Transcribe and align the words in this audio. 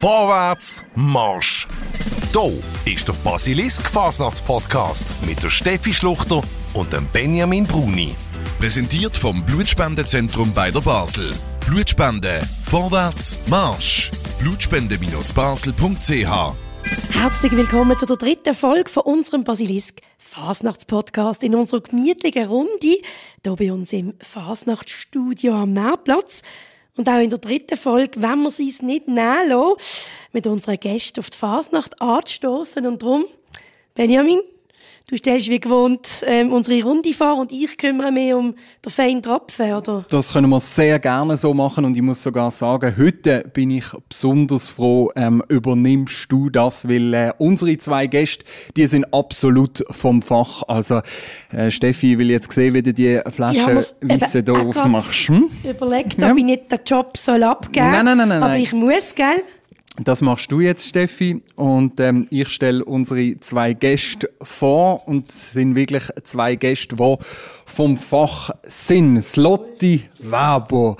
Vorwärts 0.00 0.84
Marsch! 0.94 1.66
Hier 2.32 2.52
ist 2.94 3.08
der 3.08 3.14
Basilisk 3.24 3.90
Fasnachts-Podcast 3.90 5.08
mit 5.26 5.42
der 5.42 5.50
Steffi 5.50 5.92
Schluchter 5.92 6.40
und 6.74 6.92
dem 6.92 7.08
Benjamin 7.12 7.64
Bruni. 7.64 8.14
Präsentiert 8.60 9.16
vom 9.16 9.44
Blutspendezentrum 9.44 10.54
bei 10.54 10.70
der 10.70 10.82
Basel. 10.82 11.34
Blutspende. 11.66 12.38
Vorwärts 12.62 13.38
Marsch. 13.48 14.12
Blutspende-basel.ch 14.38 16.54
Herzlich 17.10 17.56
willkommen 17.56 17.98
zu 17.98 18.06
der 18.06 18.18
dritten 18.18 18.54
Folge 18.54 18.88
von 18.88 19.02
unserem 19.02 19.42
Basilisk 19.42 20.00
Fasnachts-Podcast 20.18 21.42
in 21.42 21.56
unserer 21.56 21.80
gemütlichen 21.80 22.46
Runde 22.46 22.70
hier 22.80 23.56
bei 23.56 23.72
uns 23.72 23.92
im 23.92 24.14
Fasnachtsstudio 24.20 25.54
am 25.54 25.72
Marktplatz. 25.72 26.42
Und 26.98 27.08
auch 27.08 27.20
in 27.20 27.30
der 27.30 27.38
dritten 27.38 27.76
Folge 27.76 28.20
wenn 28.20 28.42
wir 28.42 28.48
es 28.48 28.58
nicht 28.58 28.82
nehmen 28.82 29.48
lassen, 29.48 29.76
mit 30.32 30.48
unseren 30.48 30.80
Gästen 30.80 31.20
auf 31.20 31.30
die 31.30 31.38
Fasnacht 31.38 32.02
anzustoßen. 32.02 32.84
Und 32.84 33.00
darum, 33.00 33.24
Benjamin, 33.94 34.40
du 35.08 35.16
stellst 35.16 35.48
wie 35.48 35.58
gewohnt 35.58 36.22
ähm, 36.26 36.52
unsere 36.52 36.82
Runde 36.82 37.12
vor 37.14 37.38
und 37.38 37.50
ich 37.50 37.76
kümmere 37.78 38.12
mich 38.12 38.34
um 38.34 38.54
den 38.84 38.90
feinen 38.90 39.22
Tropfen, 39.22 39.72
oder? 39.72 40.04
Das 40.10 40.32
können 40.32 40.50
wir 40.50 40.60
sehr 40.60 40.98
gerne 40.98 41.36
so 41.36 41.54
machen 41.54 41.84
und 41.84 41.96
ich 41.96 42.02
muss 42.02 42.22
sogar 42.22 42.50
sagen, 42.50 42.94
heute 42.96 43.50
bin 43.52 43.70
ich 43.70 43.86
besonders 44.08 44.68
froh, 44.68 45.10
ähm, 45.16 45.42
übernimmst 45.48 46.30
du 46.30 46.50
das, 46.50 46.86
weil 46.88 47.14
äh, 47.14 47.32
unsere 47.38 47.76
zwei 47.78 48.06
Gäste, 48.06 48.44
die 48.76 48.86
sind 48.86 49.12
absolut 49.12 49.82
vom 49.90 50.20
Fach. 50.20 50.62
Also 50.68 51.00
äh, 51.52 51.70
Steffi, 51.70 52.12
ich 52.12 52.18
will 52.18 52.30
jetzt 52.30 52.52
sehen, 52.52 52.74
wie 52.74 52.82
du 52.82 52.92
die 52.92 53.20
Flasche 53.30 53.84
Weisse 54.02 54.42
hier 54.44 54.66
aufmachst. 54.66 55.28
Hm? 55.28 55.50
Überlegt, 55.64 56.14
ob 56.16 56.20
ja. 56.20 56.36
ich 56.36 56.44
nicht 56.44 56.70
den 56.70 56.80
Job 56.84 57.16
soll 57.16 57.42
abgeben 57.42 57.86
soll. 57.86 58.04
Nein, 58.04 58.04
nein, 58.04 58.18
nein, 58.18 58.28
nein. 58.28 58.42
Aber 58.42 58.56
ich 58.56 58.72
muss, 58.74 59.14
gell? 59.14 59.42
Das 60.04 60.22
machst 60.22 60.52
du 60.52 60.60
jetzt, 60.60 60.88
Steffi. 60.88 61.42
Und 61.56 61.98
ähm, 61.98 62.26
ich 62.30 62.48
stelle 62.50 62.84
unsere 62.84 63.38
zwei 63.40 63.72
Gäste 63.72 64.30
vor. 64.40 65.08
Und 65.08 65.30
es 65.30 65.52
sind 65.52 65.74
wirklich 65.74 66.04
zwei 66.22 66.54
Gäste, 66.54 66.96
die 66.96 67.16
vom 67.66 67.96
Fach 67.96 68.50
sind. 68.64 69.22
Slotti 69.22 70.04
Weber. 70.20 70.96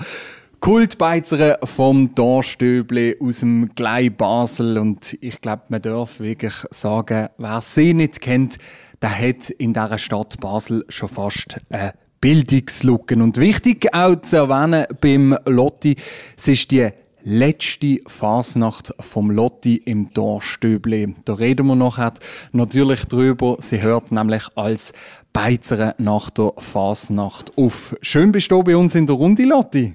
Kultbeizerin 0.59 1.55
vom 1.63 2.13
Dorstöble 2.13 3.15
aus 3.21 3.39
dem 3.39 3.73
Glei 3.75 4.09
Basel. 4.09 4.77
Und 4.77 5.17
ich 5.21 5.39
glaube, 5.39 5.63
man 5.69 5.81
darf 5.81 6.19
wirklich 6.19 6.55
sagen, 6.69 7.29
wer 7.37 7.61
sie 7.61 7.93
nicht 7.93 8.19
kennt, 8.19 8.57
der 9.01 9.17
hat 9.17 9.49
in 9.51 9.73
dieser 9.73 9.97
Stadt 9.97 10.37
Basel 10.41 10.83
schon 10.89 11.07
fast 11.07 11.61
eine 11.69 11.93
Bildungslücken. 12.19 13.21
Und 13.21 13.37
wichtig 13.37 13.93
auch 13.93 14.21
zu 14.21 14.35
erwähnen 14.35 14.87
beim 14.99 15.37
Lotti, 15.45 15.95
es 16.35 16.49
ist 16.49 16.71
die 16.71 16.89
letzte 17.23 17.99
Fasnacht 18.07 18.93
vom 18.99 19.31
Lotti 19.31 19.75
im 19.75 20.11
Dorstöble. 20.13 21.13
Da 21.25 21.33
reden 21.33 21.67
wir 21.67 21.75
nachher 21.75 22.13
natürlich 22.51 23.05
drüber. 23.05 23.57
Sie 23.59 23.81
hört 23.81 24.11
nämlich 24.11 24.43
als 24.55 24.93
Beizerin 25.33 25.93
nach 25.97 26.29
der 26.29 26.53
Fasnacht 26.57 27.57
auf. 27.57 27.95
Schön 28.01 28.31
bist 28.31 28.51
du 28.51 28.63
bei 28.63 28.75
uns 28.75 28.95
in 28.95 29.05
der 29.05 29.15
Runde, 29.15 29.43
Lotti. 29.43 29.93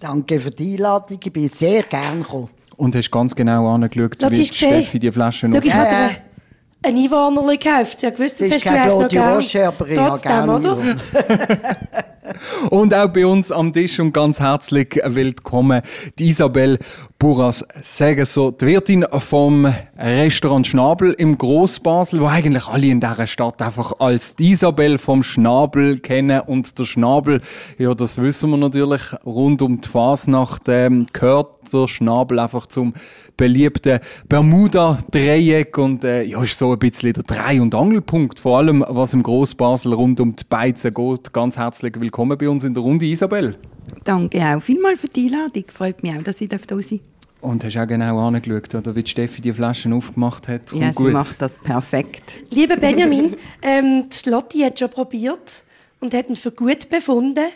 Danke 0.00 0.38
für 0.38 0.50
die 0.50 0.74
Einladung. 0.74 1.18
Ich 1.22 1.32
bin 1.32 1.48
sehr 1.48 1.82
gern 1.82 2.22
gekommen. 2.22 2.48
Und 2.76 2.94
hast 2.94 3.10
ganz 3.10 3.34
genau 3.34 3.68
angeschaut, 3.74 4.16
wie 4.30 4.46
Steffi 4.46 4.98
die 5.00 5.10
Flaschen 5.10 5.56
aufmacht. 5.56 5.74
Ja, 5.74 6.10
ein 6.88 6.96
Einwohner 6.96 7.56
gekauft. 7.56 8.02
Ja, 8.02 8.10
gewusst, 8.10 8.40
das, 8.40 8.48
das 8.48 8.56
ist 8.56 8.66
hast 8.66 8.84
du 8.84 8.88
Claude 8.88 9.20
Roche, 9.20 9.66
aber 9.66 9.88
ich 9.88 9.98
habe 9.98 10.20
gerne 10.20 10.56
oder? 10.56 10.78
Und 12.70 12.94
auch 12.94 13.08
bei 13.08 13.24
uns 13.26 13.50
am 13.50 13.72
Tisch 13.72 13.98
und 14.00 14.12
ganz 14.12 14.38
herzlich 14.38 15.00
willkommen 15.02 15.80
die 16.18 16.26
Isabel 16.26 16.78
Buras 17.20 17.64
sagen 17.80 18.24
so, 18.26 18.52
die 18.52 18.64
Wirtin 18.64 19.04
vom 19.10 19.66
Restaurant 19.96 20.64
Schnabel 20.64 21.12
im 21.18 21.36
Großbasel, 21.36 22.20
wo 22.20 22.26
eigentlich 22.26 22.68
alle 22.68 22.86
in 22.86 23.00
dieser 23.00 23.26
Stadt 23.26 23.60
einfach 23.60 23.94
als 23.98 24.36
die 24.36 24.52
Isabel 24.52 24.98
vom 24.98 25.24
Schnabel 25.24 25.98
kennen 25.98 26.42
und 26.42 26.78
der 26.78 26.84
Schnabel, 26.84 27.40
ja, 27.76 27.92
das 27.94 28.22
wissen 28.22 28.50
wir 28.50 28.56
natürlich, 28.56 29.02
rund 29.26 29.62
um 29.62 29.80
die 29.80 29.88
Fasnacht 29.88 30.68
ähm, 30.68 31.08
gehört 31.12 31.72
der 31.72 31.88
Schnabel 31.88 32.38
einfach 32.38 32.66
zum 32.66 32.94
beliebten 33.36 33.98
Bermuda-Dreieck 34.28 35.76
und 35.76 36.04
äh, 36.04 36.22
ja, 36.22 36.40
ist 36.44 36.56
so 36.56 36.70
ein 36.70 36.78
bisschen 36.78 37.14
der 37.14 37.24
Dreh- 37.24 37.58
und 37.58 37.74
Angelpunkt, 37.74 38.38
vor 38.38 38.58
allem 38.58 38.84
was 38.86 39.12
im 39.12 39.24
Großbasel 39.24 39.92
rund 39.92 40.20
um 40.20 40.36
die 40.36 40.44
Beizen 40.48 40.94
geht. 40.94 41.32
Ganz 41.32 41.58
herzlich 41.58 41.98
willkommen 41.98 42.38
bei 42.38 42.48
uns 42.48 42.62
in 42.62 42.74
der 42.74 42.84
Runde, 42.84 43.06
Isabel. 43.06 43.56
Danke 44.04 44.44
auch 44.44 44.60
vielmals 44.60 45.00
für 45.00 45.08
die 45.08 45.26
Einladung. 45.26 45.64
Freut 45.68 46.02
mich 46.02 46.12
auch, 46.12 46.22
dass 46.22 46.40
ich 46.40 46.48
da 46.48 46.58
sein 46.58 46.68
darf. 46.70 47.00
Und 47.40 47.64
hast 47.64 47.76
auch 47.76 47.86
genau 47.86 48.18
angeschaut, 48.18 48.74
oder, 48.74 48.96
wie 48.96 49.06
Steffi 49.06 49.40
die 49.40 49.52
Flaschen 49.52 49.92
aufgemacht 49.92 50.48
hat? 50.48 50.66
Kommt 50.70 50.82
ja, 50.82 50.88
sie 50.88 50.94
gut. 50.94 51.12
macht 51.12 51.40
das 51.40 51.58
perfekt. 51.58 52.42
Lieber 52.50 52.76
Benjamin, 52.76 53.36
ähm, 53.62 54.08
die 54.08 54.28
Lotti 54.28 54.60
hat 54.60 54.78
schon 54.78 54.90
probiert 54.90 55.62
und 56.00 56.14
hat 56.14 56.28
ihn 56.28 56.36
für 56.36 56.50
gut 56.50 56.90
befunden. 56.90 57.46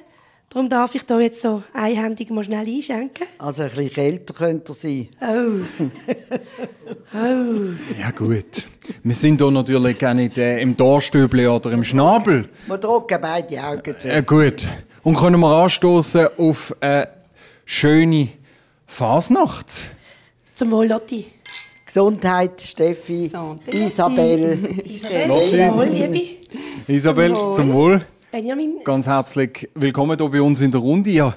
Darum 0.50 0.68
darf 0.68 0.94
ich 0.94 1.04
da 1.04 1.18
jetzt 1.18 1.40
so 1.40 1.62
einhändig 1.72 2.28
mal 2.28 2.44
schnell 2.44 2.66
einschenken. 2.66 3.26
Also 3.38 3.62
ein 3.62 3.70
bisschen 3.70 3.96
älter 3.96 4.34
könnte 4.34 4.72
er 4.72 4.74
sein. 4.74 5.08
Oh. 5.20 5.84
oh. 7.16 7.98
Ja 7.98 8.10
gut. 8.10 8.64
Wir 9.02 9.14
sind 9.14 9.40
hier 9.40 9.50
natürlich 9.50 10.06
auch 10.06 10.12
nicht 10.12 10.36
äh, 10.36 10.60
im 10.60 10.76
Dorstübli 10.76 11.48
oder 11.48 11.72
im 11.72 11.82
Schnabel. 11.82 12.50
Wir 12.66 12.76
drücken 12.76 13.18
beide 13.22 13.64
Augen 13.64 13.98
zu. 13.98 14.08
Äh, 14.08 14.22
gut. 14.22 14.62
Und 15.04 15.16
können 15.16 15.40
wir 15.40 15.48
anstoßen 15.48 16.28
auf 16.38 16.76
eine 16.78 17.08
schöne 17.64 18.28
Fasnacht? 18.86 19.66
Zum 20.54 20.70
Wohl, 20.70 20.86
Lotti. 20.86 21.26
Gesundheit, 21.84 22.60
Steffi, 22.60 23.28
Gesundheit. 23.28 23.74
Isabel. 23.74 24.78
Isabel, 24.86 26.38
Isabel, 26.86 27.34
zum 27.34 27.72
Wohl. 27.72 28.06
Benjamin. 28.30 28.76
Ganz 28.84 29.08
herzlich 29.08 29.68
willkommen 29.74 30.16
hier 30.16 30.28
bei 30.28 30.40
uns 30.40 30.60
in 30.60 30.70
der 30.70 30.80
Runde. 30.80 31.10
Ja, 31.10 31.34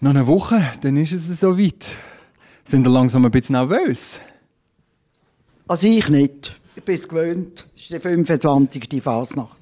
noch 0.00 0.10
eine 0.10 0.26
Woche, 0.26 0.60
dann 0.80 0.96
ist 0.96 1.12
es 1.12 1.38
so 1.38 1.56
weit. 1.56 1.96
Sind 2.64 2.84
ihr 2.84 2.90
langsam 2.90 3.24
ein 3.24 3.30
bisschen 3.30 3.52
nervös? 3.52 4.18
Also 5.68 5.86
ich 5.86 6.08
nicht. 6.08 6.56
Ich 6.74 6.82
bin 6.82 6.96
es 6.96 7.08
gewöhnt. 7.08 7.66
Es 7.72 7.82
ist 7.82 7.92
die 7.92 8.00
25. 8.00 9.00
Fasnacht. 9.00 9.61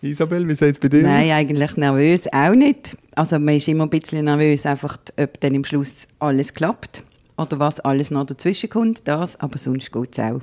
Isabel, 0.00 0.46
wie 0.46 0.54
sieht 0.54 0.70
es 0.70 0.78
bei 0.78 0.88
dir 0.88 1.02
Nein, 1.02 1.24
aus? 1.24 1.32
Eigentlich 1.32 1.76
nervös 1.76 2.32
auch 2.32 2.54
nicht. 2.54 2.96
Also 3.14 3.38
man 3.38 3.56
ist 3.56 3.66
immer 3.68 3.84
ein 3.84 3.90
bisschen 3.90 4.24
nervös, 4.24 4.64
einfach, 4.64 4.98
ob 5.18 5.40
dann 5.40 5.54
im 5.54 5.64
Schluss 5.64 6.06
alles 6.20 6.54
klappt 6.54 7.02
oder 7.36 7.58
was 7.58 7.80
alles 7.80 8.10
noch 8.10 8.26
dazwischen 8.26 8.70
kommt. 8.70 9.02
Das, 9.08 9.38
aber 9.40 9.58
sonst 9.58 9.90
geht 9.90 10.12
es 10.12 10.18
auch. 10.18 10.40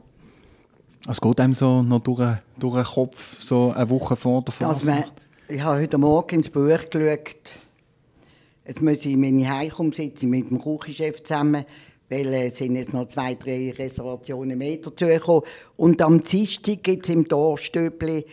Es 1.07 1.21
geht 1.21 1.39
einem 1.39 1.53
so 1.53 1.83
noch 1.83 2.01
durch, 2.01 2.37
durch 2.59 2.75
den 2.75 2.83
Kopf, 2.83 3.41
so 3.41 3.71
eine 3.71 3.89
Woche 3.89 4.15
vor 4.15 4.41
der 4.41 4.53
Fastnacht? 4.53 5.13
Ich 5.47 5.61
habe 5.61 5.79
heute 5.79 5.97
Morgen 5.99 6.35
ins 6.35 6.49
Buch 6.49 6.89
geschaut. 6.89 7.53
Jetzt 8.67 8.81
muss 8.81 9.05
ich 9.05 9.15
meine 9.15 9.47
Heimkommen 9.47 9.91
sitzen 9.91 10.31
mit 10.31 10.49
dem 10.49 10.59
Küchenchef 10.59 11.21
zusammen, 11.21 11.65
weil 12.09 12.33
es 12.33 12.57
sind 12.57 12.75
jetzt 12.75 12.93
noch 12.93 13.07
zwei, 13.07 13.35
drei 13.35 13.73
Reservationen 13.77 14.57
mehr 14.57 14.77
dazugekommen. 14.77 15.43
Und 15.77 16.01
am 16.01 16.23
Dienstag 16.23 16.83
gibt 16.83 17.07
es 17.07 17.13
im 17.13 17.27
Dorstöbli 17.27 18.25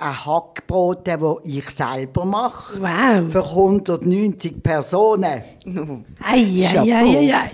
ein 0.00 0.26
Hackbrot, 0.26 1.06
das 1.06 1.20
ich 1.44 1.68
selber 1.70 2.24
mache. 2.24 2.80
Wow. 2.80 3.30
Für 3.30 3.44
190 3.44 4.62
Personen. 4.62 5.42
Oh. 5.66 5.98
Ei, 6.24 6.66
ei, 6.66 6.94
ei, 6.94 7.34
ei, 7.34 7.50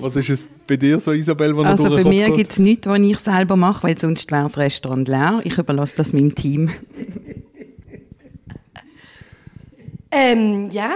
Was 0.00 0.16
ist 0.16 0.30
es 0.30 0.46
bei 0.66 0.76
dir 0.76 0.98
so, 1.00 1.12
Isabel, 1.12 1.56
was 1.56 1.80
Also 1.80 1.90
bei 1.90 2.04
mir 2.04 2.30
gibt 2.30 2.52
es 2.52 2.58
nichts, 2.58 2.86
was 2.86 2.98
ich 2.98 3.18
selber 3.18 3.56
mache, 3.56 3.84
weil 3.84 3.98
sonst 3.98 4.30
wäre 4.30 4.42
das 4.42 4.56
Restaurant 4.56 5.08
leer. 5.08 5.40
Ich 5.44 5.58
überlasse 5.58 5.96
das 5.96 6.12
meinem 6.12 6.34
Team. 6.34 6.70
ähm, 10.10 10.70
ja, 10.70 10.94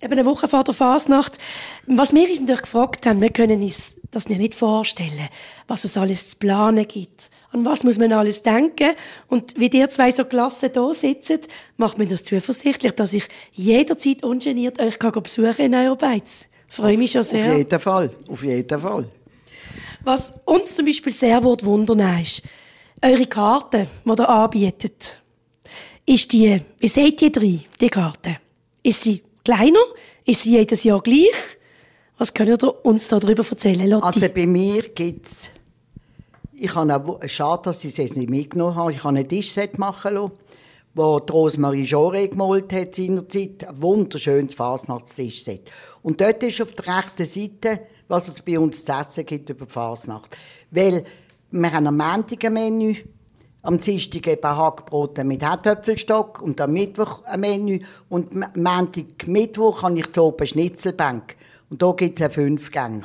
eben 0.00 0.12
eine 0.12 0.24
Woche 0.24 0.48
vor 0.48 0.64
der 0.64 0.74
Fasnacht. 0.74 1.38
Was 1.86 2.12
wir 2.12 2.28
uns 2.28 2.40
natürlich 2.40 2.62
gefragt 2.62 3.06
haben, 3.06 3.20
wir 3.20 3.30
können 3.30 3.62
uns 3.62 3.96
das 4.10 4.28
nicht 4.28 4.54
vorstellen, 4.54 5.28
was 5.68 5.84
es 5.84 5.96
alles 5.96 6.30
zu 6.30 6.36
planen 6.36 6.86
gibt. 6.88 7.29
An 7.52 7.64
was 7.64 7.82
muss 7.82 7.98
man 7.98 8.12
alles 8.12 8.42
denken? 8.42 8.90
Und 9.28 9.58
wie 9.58 9.68
ihr 9.68 9.90
zwei 9.90 10.10
so 10.12 10.24
klasse 10.24 10.70
da 10.70 10.94
sitzen, 10.94 11.40
macht 11.76 11.98
mir 11.98 12.06
das 12.06 12.22
zuversichtlich, 12.22 12.92
dass 12.92 13.12
ich 13.12 13.26
jederzeit 13.52 14.22
ungeniert 14.22 14.80
euch 14.80 14.98
kann 14.98 15.12
besuchen 15.12 15.66
in 15.66 15.74
eurer 15.74 15.96
Beiz. 15.96 16.46
Freue 16.68 16.96
mich 16.96 17.10
schon 17.10 17.24
sehr. 17.24 17.50
Auf 17.50 17.56
jeden 17.56 17.78
Fall, 17.80 18.10
auf 18.28 18.44
jeden 18.44 18.78
Fall. 18.78 19.08
Was 20.04 20.32
uns 20.44 20.76
zum 20.76 20.86
Beispiel 20.86 21.12
sehr 21.12 21.42
wundern 21.42 22.20
ist, 22.20 22.42
eure 23.02 23.26
Karte, 23.26 23.88
die 24.04 24.10
ihr 24.10 24.28
anbietet, 24.28 25.20
ist 26.06 26.32
die, 26.32 26.60
wie 26.78 26.88
seht 26.88 27.20
ihr 27.22 27.32
drei, 27.32 27.60
die 27.80 27.88
Karte? 27.88 28.36
Ist 28.82 29.02
sie 29.02 29.22
kleiner? 29.44 29.80
Ist 30.24 30.44
sie 30.44 30.56
jedes 30.56 30.84
Jahr 30.84 31.00
gleich? 31.00 31.58
Was 32.18 32.32
könnt 32.32 32.62
ihr 32.62 32.86
uns 32.86 33.08
darüber 33.08 33.44
erzählen, 33.48 33.88
Lotti? 33.88 34.04
Also 34.04 34.28
bei 34.28 34.46
mir 34.46 34.82
gibt 34.90 35.26
es 35.26 35.50
ich 36.62 36.74
habe 36.74 36.94
auch, 36.94 37.20
schade, 37.26 37.62
dass 37.64 37.82
ich 37.84 37.92
es 37.92 37.96
jetzt 37.96 38.16
nicht 38.16 38.28
mitgenommen 38.28 38.74
habe. 38.74 38.92
Ich 38.92 39.02
habe 39.02 39.16
ein 39.16 39.26
Tischset 39.26 39.78
machen 39.78 40.14
lassen, 40.14 40.32
wo 40.92 41.16
Rosemarie 41.16 41.84
Joré 41.84 42.28
gemalt 42.28 42.70
hat 42.74 42.94
seinerzeit, 42.94 43.66
ein 43.66 43.80
wunderschönes 43.80 44.54
Fasnachtstischset. 44.54 45.70
Und 46.02 46.20
dort 46.20 46.42
ist 46.42 46.60
auf 46.60 46.72
der 46.72 46.98
rechten 46.98 47.24
Seite, 47.24 47.80
was 48.08 48.28
es 48.28 48.42
bei 48.42 48.58
uns 48.58 48.84
zu 48.84 48.92
essen 48.92 49.24
gibt 49.24 49.48
über 49.48 49.66
Fasnacht. 49.66 50.36
Weil 50.70 51.04
wir 51.50 51.72
haben 51.72 51.86
am 51.86 51.96
Montag 51.96 52.44
ein 52.44 52.52
Menü, 52.52 52.94
am 53.62 53.78
Dienstag 53.78 54.26
eben 54.26 54.56
Hackbrote 54.56 55.24
mit 55.24 55.42
Herdöpfelstock 55.42 56.42
und 56.42 56.60
am 56.60 56.72
Mittwoch 56.74 57.24
ein 57.24 57.40
Menü. 57.40 57.80
Und 58.10 58.34
Montag, 58.34 59.26
Mittwoch 59.26 59.82
habe 59.82 59.98
ich 59.98 60.12
zu 60.12 60.24
oben 60.24 60.46
Schnitzelbank. 60.46 61.36
Und 61.70 61.80
da 61.80 61.92
gibt 61.92 62.20
es 62.20 62.34
fünf 62.34 62.70
Gänge. 62.70 63.04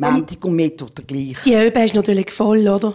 Montag 0.00 0.44
und 0.44 0.56
Mittwoch 0.56 0.90
der 0.90 1.04
gleiche. 1.04 1.36
Die 1.44 1.54
Öbe 1.54 1.80
ist 1.80 1.94
natürlich 1.94 2.30
voll, 2.30 2.66
oder? 2.66 2.94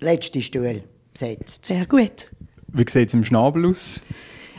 Letzte 0.00 0.42
Stuhl 0.42 0.82
besetzt. 1.12 1.66
Sehr 1.66 1.86
gut. 1.86 2.30
Wie 2.68 2.84
sieht 2.88 3.08
es 3.08 3.14
im 3.14 3.24
Schnabel 3.24 3.66
aus? 3.66 4.00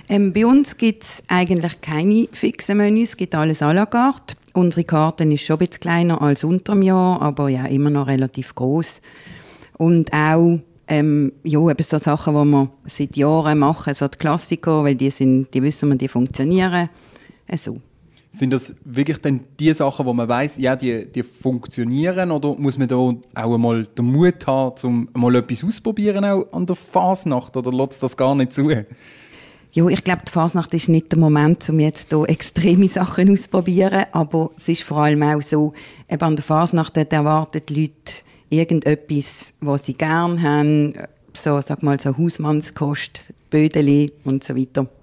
Ähm, 0.10 0.34
bei 0.34 0.46
uns 0.46 0.78
gibt 0.78 1.04
es 1.04 1.24
eigentlich 1.28 1.82
keine 1.82 2.28
fixen 2.32 2.78
Menüs, 2.78 3.10
es 3.10 3.18
gibt 3.18 3.36
alles 3.36 3.62
à 3.62 3.74
la 3.74 3.86
carte. 3.86 4.36
Unsere 4.54 4.84
Karte 4.84 5.24
ist 5.24 5.44
schon 5.44 5.56
ein 5.56 5.60
bisschen 5.60 5.80
kleiner 5.80 6.22
als 6.22 6.44
unter 6.44 6.74
dem 6.74 6.82
Jahr, 6.82 7.22
aber 7.22 7.50
ja, 7.50 7.66
immer 7.66 7.90
noch 7.90 8.08
relativ 8.08 8.54
groß. 8.56 9.02
Und 9.78 10.12
auch 10.12 10.60
ähm, 10.88 11.32
ja, 11.44 11.60
eben 11.70 11.84
so 11.84 11.98
Sachen, 11.98 12.36
die 12.36 12.52
wir 12.52 12.70
seit 12.86 13.16
Jahren 13.16 13.60
machen, 13.60 13.94
so 13.94 14.08
die 14.08 14.18
Klassiker, 14.18 14.84
weil 14.84 14.96
die, 14.96 15.10
sind, 15.10 15.54
die 15.54 15.64
wissen 15.64 15.90
wir, 15.90 15.96
die 15.96 16.10
funktionieren. 16.10 16.90
Äh, 17.48 17.58
so. 17.58 17.78
Sind 18.34 18.54
das 18.54 18.74
wirklich 18.86 19.18
dann 19.18 19.42
die 19.60 19.74
Sachen, 19.74 20.06
wo 20.06 20.14
man 20.14 20.28
weiß, 20.28 20.58
ja, 20.58 20.76
die, 20.76 21.06
die 21.12 21.24
funktionieren, 21.24 22.32
oder 22.32 22.56
muss 22.56 22.78
man 22.78 22.88
da 22.88 22.96
auch 22.96 23.16
einmal 23.34 23.84
den 23.86 24.06
Mut 24.06 24.48
haben, 24.48 24.74
um 24.84 25.10
mal 25.14 25.36
etwas 25.36 25.64
auszuprobieren 25.64 26.24
auch 26.24 26.46
an 26.54 26.66
der 26.66 26.78
Fasnacht, 26.78 27.58
oder 27.58 27.72
lässt 27.72 28.02
das 28.02 28.16
gar 28.16 28.34
nicht 28.34 28.54
zu? 28.54 28.72
Ja, 29.74 29.88
ich 29.88 30.04
glaube, 30.04 30.24
die 30.28 30.32
Fasnacht 30.32 30.74
ist 30.74 30.90
nicht 30.90 31.12
der 31.12 31.20
Moment, 31.20 31.70
um 31.70 31.80
jetzt 31.80 32.10
hier 32.10 32.28
extreme 32.30 32.88
Sachen 32.88 33.32
auszuprobieren, 33.32 34.06
aber 34.12 34.52
es 34.58 34.68
ist 34.68 34.84
vor 34.84 34.98
allem 34.98 35.24
auch 35.24 35.42
so, 35.42 35.74
eben 36.10 36.22
an 36.22 36.36
der 36.36 36.44
Fasnacht 36.44 36.98
erwarten 36.98 37.62
die 37.68 37.82
Leute 37.82 38.24
irgendetwas, 38.50 39.54
was 39.62 39.86
sie 39.86 39.94
gerne 39.94 40.42
haben, 40.42 40.94
so, 41.34 41.60
sag 41.62 41.84
mal, 41.84 42.00
so 42.00 42.18
Hausmannskost, 42.18 43.34
Bödeli 43.50 44.12
und 44.24 44.44
so 44.44 44.56
weiter. 44.56 44.88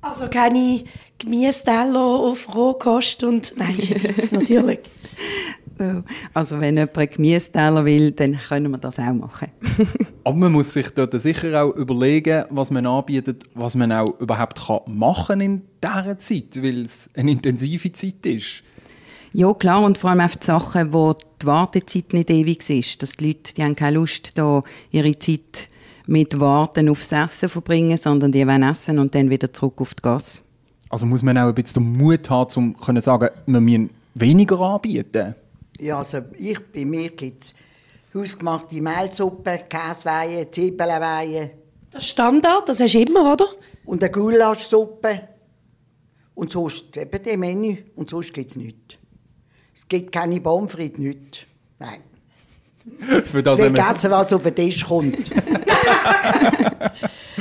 Also 0.00 0.28
keine 0.28 0.84
Gemüseteller 1.18 2.00
auf 2.00 2.54
Rohkost 2.54 3.24
und... 3.24 3.54
Nein, 3.56 3.76
ist 3.78 3.92
ein 3.92 4.02
Witz, 4.02 4.32
natürlich. 4.32 4.80
So. 5.80 6.02
Also 6.34 6.60
wenn 6.60 6.76
jemand 6.76 6.98
einen 6.98 7.08
Gemüseteller 7.08 7.84
will, 7.84 8.10
dann 8.10 8.36
können 8.36 8.72
wir 8.72 8.78
das 8.78 8.98
auch 8.98 9.12
machen. 9.12 9.46
Aber 10.24 10.36
man 10.36 10.50
muss 10.50 10.72
sich 10.72 10.88
dort 10.90 11.18
sicher 11.20 11.62
auch 11.62 11.72
überlegen, 11.76 12.46
was 12.50 12.72
man 12.72 12.84
anbietet, 12.84 13.44
was 13.54 13.76
man 13.76 13.92
auch 13.92 14.18
überhaupt 14.18 14.66
kann 14.66 14.80
machen 14.86 15.40
in 15.40 15.62
dieser 15.80 16.18
Zeit, 16.18 16.60
weil 16.60 16.84
es 16.84 17.08
eine 17.14 17.30
intensive 17.30 17.92
Zeit 17.92 18.26
ist. 18.26 18.64
Ja, 19.32 19.52
klar, 19.54 19.84
und 19.84 19.98
vor 19.98 20.10
allem 20.10 20.20
auch 20.20 20.34
die 20.34 20.44
Sachen, 20.44 20.92
wo 20.92 21.14
die 21.40 21.46
Wartezeit 21.46 22.12
nicht 22.12 22.30
ewig 22.30 22.68
ist. 22.68 23.02
Dass 23.02 23.12
die 23.12 23.28
Leute, 23.28 23.54
die 23.54 23.62
haben 23.62 23.76
keine 23.76 23.98
Lust, 23.98 24.36
da 24.36 24.62
ihre 24.90 25.16
Zeit 25.18 25.68
mit 26.06 26.40
Warten 26.40 26.88
aufs 26.88 27.12
Essen 27.12 27.48
verbringen, 27.48 27.98
sondern 27.98 28.32
die 28.32 28.46
wollen 28.46 28.62
essen 28.62 28.98
und 28.98 29.14
dann 29.14 29.30
wieder 29.30 29.52
zurück 29.52 29.80
auf 29.80 29.94
die 29.94 30.02
Gas. 30.02 30.42
Also 30.90 31.06
muss 31.06 31.22
man 31.22 31.36
auch 31.38 31.48
ein 31.48 31.54
bisschen 31.54 31.84
den 31.84 31.92
Mut 31.92 32.28
haben, 32.30 32.74
um 32.76 32.76
zu 32.96 33.00
sagen, 33.00 33.28
wir 33.46 33.60
müssen 33.60 33.90
weniger 34.14 34.60
anbieten. 34.60 35.34
Ja, 35.78 35.98
also 35.98 36.18
ich, 36.36 36.58
bei 36.72 36.84
mir 36.84 37.10
gibt 37.10 37.42
es 37.42 37.54
hausgemachte 38.14 38.80
Mehlsuppe, 38.80 39.60
Käseweihe, 39.68 40.50
Zwiebelweihe 40.50 41.50
Das 41.90 42.02
ist 42.02 42.10
Standard, 42.10 42.68
das 42.68 42.80
hast 42.80 42.94
du 42.94 43.00
immer, 43.00 43.32
oder? 43.32 43.46
und 43.88 44.02
eine 44.02 44.12
Gulaschsuppe. 44.12 45.28
Und 46.34 46.52
sonst 46.52 46.96
eben 46.96 47.22
das 47.22 47.36
Menü. 47.36 47.76
Und 47.96 48.10
sonst 48.10 48.32
gibt 48.32 48.50
es 48.50 48.56
nichts. 48.56 48.96
Es 49.74 49.88
gibt 49.88 50.12
keine 50.12 50.40
frites, 50.40 50.98
nichts. 50.98 51.38
Nein. 51.78 52.00
Für 53.32 53.42
das 53.42 53.58
wir- 53.58 53.70
gegessen, 53.70 54.10
was 54.10 54.32
auf 54.32 54.42
den 54.42 54.54
Tisch 54.54 54.84
kommt. 54.84 55.16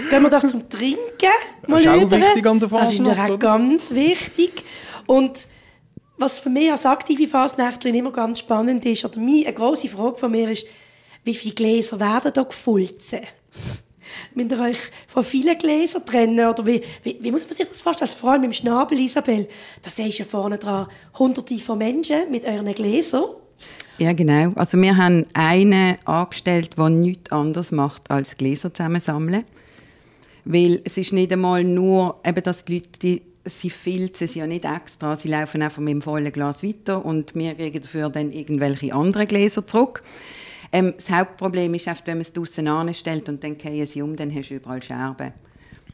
Gehen 0.09 0.21
wir 0.23 0.29
doch 0.29 0.45
zum 0.45 0.69
Trinken 0.69 0.99
mal 1.67 1.83
Das 1.83 1.85
ist 1.85 2.03
auch 2.03 2.11
wichtig 2.11 2.45
an 2.47 2.59
der 2.59 2.69
Das 2.69 2.91
ist 2.91 2.97
Fasnacht, 2.97 3.29
doch 3.29 3.35
auch 3.35 3.39
ganz 3.39 3.91
wichtig. 3.91 4.63
Und 5.05 5.47
was 6.17 6.39
für 6.39 6.49
mich 6.49 6.71
als 6.71 6.85
aktive 6.85 7.27
Fasnächtlerin 7.27 7.99
immer 7.99 8.11
ganz 8.11 8.39
spannend 8.39 8.85
ist, 8.85 9.05
oder 9.05 9.19
mir, 9.19 9.45
eine 9.45 9.55
grosse 9.55 9.87
Frage 9.87 10.17
von 10.17 10.31
mir 10.31 10.49
ist, 10.51 10.65
wie 11.23 11.35
viele 11.35 11.53
Gläser 11.55 11.99
werden 11.99 12.31
da 12.33 12.43
gefulzen? 12.43 13.21
Müsst 14.33 14.51
ihr 14.51 14.59
euch 14.61 14.79
von 15.07 15.23
vielen 15.23 15.57
Gläsern 15.57 16.05
trennen? 16.05 16.47
Oder 16.47 16.65
wie, 16.65 16.81
wie, 17.03 17.17
wie 17.19 17.31
muss 17.31 17.45
man 17.45 17.55
sich 17.57 17.67
das 17.67 17.81
vorstellen? 17.81 18.09
Also 18.09 18.19
vor 18.19 18.31
allem 18.31 18.43
im 18.43 18.53
Schnabel, 18.53 18.99
Isabel, 18.99 19.47
da 19.81 19.89
siehst 19.89 20.19
du 20.19 20.23
ja 20.23 20.29
vorne 20.29 20.57
dran 20.57 20.87
hunderte 21.19 21.57
von 21.57 21.77
Menschen 21.77 22.31
mit 22.31 22.45
euren 22.45 22.73
Gläsern. 22.73 23.25
Ja, 23.97 24.13
genau. 24.13 24.51
Also 24.55 24.79
wir 24.79 24.95
haben 24.95 25.25
einen 25.33 25.97
angestellt, 26.05 26.77
der 26.77 26.89
nichts 26.89 27.31
anderes 27.31 27.71
macht, 27.71 28.11
als 28.11 28.37
Gläser 28.37 28.73
zusammensammeln. 28.73 29.43
Weil 30.45 30.81
es 30.85 30.97
ist 30.97 31.13
nicht 31.13 31.33
einmal 31.33 31.63
nur, 31.63 32.19
eben, 32.25 32.43
dass 32.43 32.63
die 32.63 32.75
Leute, 32.75 32.99
die, 33.01 33.21
sie 33.43 33.69
filzen 33.69 34.25
es 34.25 34.35
ja 34.35 34.45
nicht 34.45 34.65
extra, 34.65 35.15
sie 35.15 35.29
laufen 35.29 35.61
einfach 35.61 35.81
mit 35.81 35.93
dem 35.93 36.01
vollen 36.01 36.31
Glas 36.31 36.63
weiter 36.63 37.03
und 37.03 37.33
wir 37.35 37.55
kriegen 37.55 37.81
dafür 37.81 38.09
dann 38.09 38.31
irgendwelche 38.31 38.93
anderen 38.93 39.27
Gläser 39.27 39.65
zurück. 39.65 40.03
Ähm, 40.71 40.93
das 40.95 41.09
Hauptproblem 41.09 41.73
ist 41.73 41.87
oft, 41.87 42.05
wenn 42.07 42.17
man 42.17 42.21
es 42.21 42.33
draussen 42.33 42.67
anstellt 42.67 43.27
und 43.29 43.43
dann 43.43 43.57
fallen 43.57 43.85
sie 43.85 44.01
um, 44.01 44.15
dann 44.15 44.33
hast 44.33 44.49
du 44.49 44.55
überall 44.55 44.83
Scherben. 44.83 45.33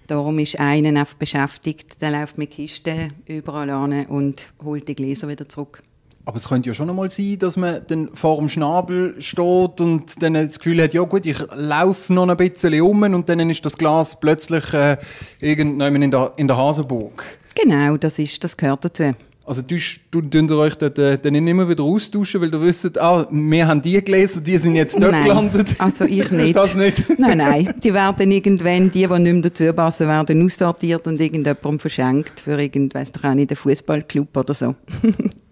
Darum 0.08 0.38
ist 0.40 0.60
einer 0.60 1.00
einfach 1.00 1.16
beschäftigt, 1.16 2.02
der 2.02 2.12
läuft 2.12 2.38
mit 2.38 2.52
Kisten 2.52 3.14
überall 3.26 3.70
an 3.70 4.06
und 4.08 4.54
holt 4.64 4.88
die 4.88 4.96
Gläser 4.96 5.30
wieder 5.30 5.48
zurück. 5.48 5.82
Aber 6.26 6.38
es 6.38 6.48
könnte 6.48 6.70
ja 6.70 6.74
schon 6.74 6.90
einmal 6.90 7.10
sein, 7.10 7.38
dass 7.40 7.58
man 7.58 7.82
dann 7.88 8.10
vor 8.14 8.38
dem 8.38 8.48
Schnabel 8.48 9.16
steht 9.20 9.82
und 9.82 10.22
dann 10.24 10.36
das 10.36 10.58
Gefühl 10.58 10.82
hat, 10.82 10.94
ja 10.94 11.02
gut, 11.02 11.26
ich 11.26 11.38
laufe 11.54 12.14
noch 12.14 12.30
ein 12.30 12.38
bisschen 12.38 12.82
um 12.82 13.04
und 13.04 13.28
dann 13.28 13.50
ist 13.50 13.66
das 13.66 13.78
Glas 13.78 14.18
plötzlich 14.20 14.74
äh, 14.74 14.98
irgendwann 15.42 16.02
in 16.02 16.12
der, 16.12 16.32
in 16.38 16.48
der 16.48 16.56
Hasenburg. 16.56 17.24
Genau, 17.56 17.98
das, 17.98 18.20
ist, 18.20 18.42
das 18.44 18.56
gehört 18.56 18.86
dazu. 18.86 19.14
Also 19.46 19.62
tun 19.62 20.30
ihr 20.32 20.58
euch 20.58 20.76
dann 20.76 21.20
nicht 21.22 21.48
immer 21.48 21.68
wieder 21.68 21.84
austauschen, 21.84 22.40
weil 22.40 22.50
du 22.50 22.62
wisst, 22.62 22.98
ah, 22.98 23.28
wir 23.30 23.68
haben 23.68 23.82
die 23.82 24.02
gelesen, 24.02 24.42
die 24.42 24.58
sind 24.58 24.76
jetzt 24.76 24.96
dort 25.02 25.12
Nein, 25.12 25.24
gelandet. 25.24 25.76
also 25.80 26.06
ich 26.06 26.32
nicht. 26.32 26.56
Das 26.56 26.76
nicht? 26.76 27.04
Nein, 27.20 27.40
nein. 27.40 27.74
Die 27.84 27.94
werden 27.94 28.32
irgendwann, 28.32 28.90
die, 28.90 29.06
die 29.06 29.20
nicht 29.20 29.34
mehr 29.34 29.42
dazu 29.42 29.74
passen, 29.74 30.08
werden 30.08 30.46
aussortiert 30.46 31.06
und 31.08 31.20
irgendjemandem 31.20 31.80
verschenkt 31.80 32.40
für 32.40 32.58
irgend, 32.58 32.96
weiss 32.96 33.12
doch 33.12 33.26
auch 33.26 33.34
nicht, 33.34 33.52
einen 33.52 33.58
Fußballclub 33.58 34.38
oder 34.38 34.54
so. 34.54 34.76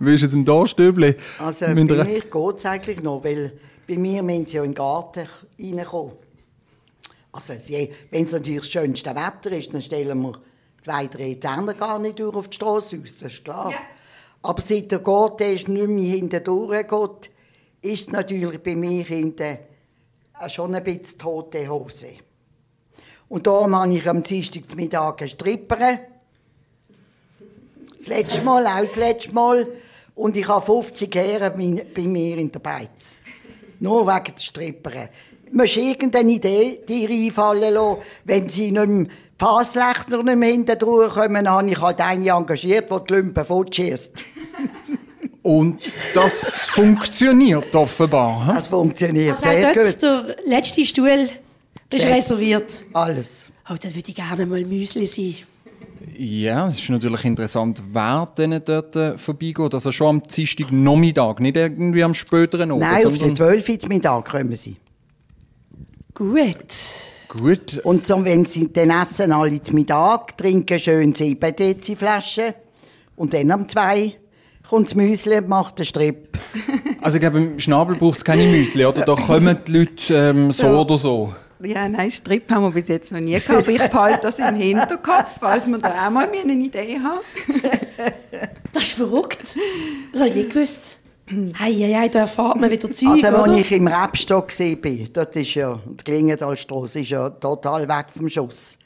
Wie 0.00 0.14
ist 0.14 0.22
es 0.22 0.32
im 0.32 0.46
Dorfstübli? 0.46 1.14
Also 1.38 1.66
bei 1.66 1.74
mir 1.74 2.04
geht 2.04 2.56
es 2.56 2.64
eigentlich 2.64 3.02
noch, 3.02 3.22
weil 3.22 3.52
bei 3.86 3.98
mir 3.98 4.22
müssen 4.22 4.46
sie 4.46 4.56
ja 4.56 4.64
in 4.64 4.70
den 4.70 4.74
Garten 4.74 5.28
reinkommen. 5.58 6.14
Also 7.32 7.52
wenn 7.52 8.24
es 8.24 8.32
natürlich 8.32 8.60
das 8.60 8.70
schönste 8.70 9.10
Wetter 9.10 9.52
ist, 9.52 9.74
dann 9.74 9.82
stellen 9.82 10.22
wir 10.22 10.40
zwei, 10.80 11.06
drei 11.06 11.36
Zähne 11.38 11.74
gar 11.74 11.98
nicht 11.98 12.18
durch 12.18 12.34
auf 12.34 12.48
die 12.48 12.56
Straße 12.56 12.98
aus, 13.02 13.16
das 13.18 13.32
ist 13.34 13.44
klar. 13.44 13.74
Aber 14.42 14.62
seit 14.62 14.90
der 14.90 15.00
Gott 15.00 15.42
ist 15.42 15.68
nicht 15.68 15.88
mehr 15.88 16.14
hinten 16.14 16.42
durchgeht, 16.42 17.30
ist 17.82 18.00
es 18.00 18.10
natürlich 18.10 18.62
bei 18.62 18.76
mir 18.76 19.04
hinten 19.04 19.58
auch 20.32 20.48
schon 20.48 20.74
ein 20.74 20.82
bisschen 20.82 21.18
tote 21.18 21.68
Hose. 21.68 22.08
Und 23.28 23.46
darum 23.46 23.76
habe 23.76 23.94
ich 23.94 24.08
am 24.08 24.22
Dienstag 24.22 24.74
Mittag 24.74 25.20
eine 25.20 25.28
Stripperin. 25.28 25.98
Das 27.98 28.06
letzte 28.06 28.40
Mal, 28.40 28.66
auch 28.66 28.80
das 28.80 28.96
letzte 28.96 29.34
Mal. 29.34 29.68
Und 30.20 30.36
ich 30.36 30.46
habe 30.46 30.64
50 30.64 31.14
Herren 31.14 31.54
bei 31.56 31.86
bei 31.94 32.02
mir 32.02 32.36
in 32.36 32.52
der 32.52 32.58
Beiz. 32.58 33.22
Nur 33.78 34.06
wegen 34.06 34.34
der 34.34 34.42
Stripperin. 34.42 35.08
Du 35.50 35.56
musst 35.56 35.78
irgendeine 35.78 36.30
Idee 36.32 36.80
dir 36.86 37.08
einfallen 37.08 37.72
lassen, 37.72 38.02
wenn 38.24 38.46
sie 38.46 38.70
nicht 38.70 38.86
mehr, 38.86 39.06
die 39.06 39.08
Fasslechner 39.38 40.22
nicht 40.22 40.36
mehr 40.36 40.50
hinten 40.50 40.78
durchkommen, 40.78 41.46
dann 41.46 41.54
habe 41.54 41.70
ich 41.70 41.80
halt 41.80 42.02
eine 42.02 42.28
engagiert, 42.28 42.90
die 42.90 42.96
die 43.08 43.14
Lümpen 43.14 43.44
fortschießt. 43.46 44.24
Und 45.42 45.90
das 46.12 46.66
funktioniert 46.66 47.74
offenbar. 47.74 48.46
hä? 48.46 48.52
Das 48.56 48.68
funktioniert 48.68 49.36
Also 49.38 49.48
sehr 49.48 49.74
gut. 49.74 50.02
der 50.02 50.36
letzte 50.44 50.84
Stuhl 50.84 51.30
ist 51.90 52.04
reserviert. 52.04 52.84
Alles. 52.92 53.48
Oh, 53.70 53.74
das 53.80 53.94
würde 53.94 54.10
ich 54.10 54.14
gerne 54.14 54.44
mal 54.44 54.62
Müsli 54.66 55.06
sein. 55.06 55.36
Ja, 56.16 56.68
es 56.68 56.80
ist 56.80 56.90
natürlich 56.90 57.24
interessant, 57.24 57.82
wer 57.92 58.28
denn 58.36 58.60
dort 58.64 58.94
äh, 58.94 59.16
vorbeigeht. 59.16 59.72
Also 59.72 59.90
schon 59.90 60.08
am 60.08 60.22
Dienstag 60.22 60.70
Nachmittag, 60.70 61.40
nicht 61.40 61.56
irgendwie 61.56 62.02
am 62.02 62.12
späteren 62.12 62.70
Abend. 62.72 62.82
Nein, 62.82 63.06
auf 63.06 63.16
den 63.16 63.34
12 63.34 63.68
Uhr 63.68 63.78
zum 63.78 63.88
Mittag 63.88 64.30
kommen 64.30 64.54
sie. 64.54 64.76
Gut. 66.12 66.56
Gut. 67.28 67.80
Und 67.84 68.06
so, 68.06 68.24
wenn 68.24 68.44
sie 68.44 68.70
dann 68.72 68.90
essen 68.90 69.32
alle 69.32 69.62
zum 69.62 69.76
Mittag, 69.76 70.36
trinken 70.36 70.78
schön 70.78 71.14
7 71.14 71.56
Dezi 71.56 71.96
Flaschen 71.96 72.54
und 73.16 73.32
dann 73.32 73.50
am 73.50 73.68
2 73.68 74.14
kommt 74.68 74.88
das 74.88 74.94
Müsli 74.94 75.38
und 75.38 75.48
macht 75.48 75.78
den 75.78 75.84
Strip. 75.84 76.38
Also 77.00 77.16
ich 77.16 77.20
glaube, 77.22 77.38
im 77.38 77.60
Schnabel 77.60 77.96
braucht 77.96 78.18
es 78.18 78.24
keine 78.24 78.44
Müsli, 78.44 78.84
oder? 78.84 79.06
Da 79.06 79.14
kommen 79.14 79.56
die 79.66 79.72
Leute 79.72 80.14
ähm, 80.14 80.50
so 80.50 80.66
oder 80.66 80.98
so. 80.98 81.34
Ja, 81.62 81.88
nein, 81.88 82.10
Strip 82.10 82.50
haben 82.50 82.62
wir 82.64 82.70
bis 82.70 82.88
jetzt 82.88 83.12
noch 83.12 83.20
nie 83.20 83.32
gehabt, 83.38 83.50
aber 83.50 83.68
ich 83.68 83.82
behalte 83.90 84.20
das 84.22 84.38
im 84.38 84.54
Hinterkopf, 84.54 85.36
falls 85.40 85.66
wir 85.66 85.78
da 85.78 86.06
auch 86.06 86.10
mal 86.10 86.28
eine 86.28 86.52
Idee 86.52 86.98
haben. 86.98 87.20
Das 88.72 88.84
ist 88.84 88.92
verrückt. 88.92 89.56
Das 90.12 90.20
habe 90.20 90.30
ich 90.30 90.36
nicht 90.36 90.52
gewusst. 90.54 90.96
Hei, 91.58 91.72
hei, 91.72 91.92
hei, 92.00 92.08
da 92.08 92.20
erfahrt 92.20 92.58
man 92.60 92.70
wieder 92.70 92.90
Zeug, 92.90 93.08
Also, 93.24 93.26
oder? 93.28 93.44
als 93.44 93.56
ich 93.56 93.72
im 93.72 93.86
Rebstock 93.88 94.58
war, 94.58 95.06
dort 95.12 95.36
ist 95.36 95.54
ja, 95.54 95.80
die 95.86 96.04
Klingendalstrasse 96.04 97.00
ist 97.00 97.10
ja 97.10 97.30
total 97.30 97.88
weg 97.88 98.06
vom 98.16 98.28
Schuss. 98.28 98.78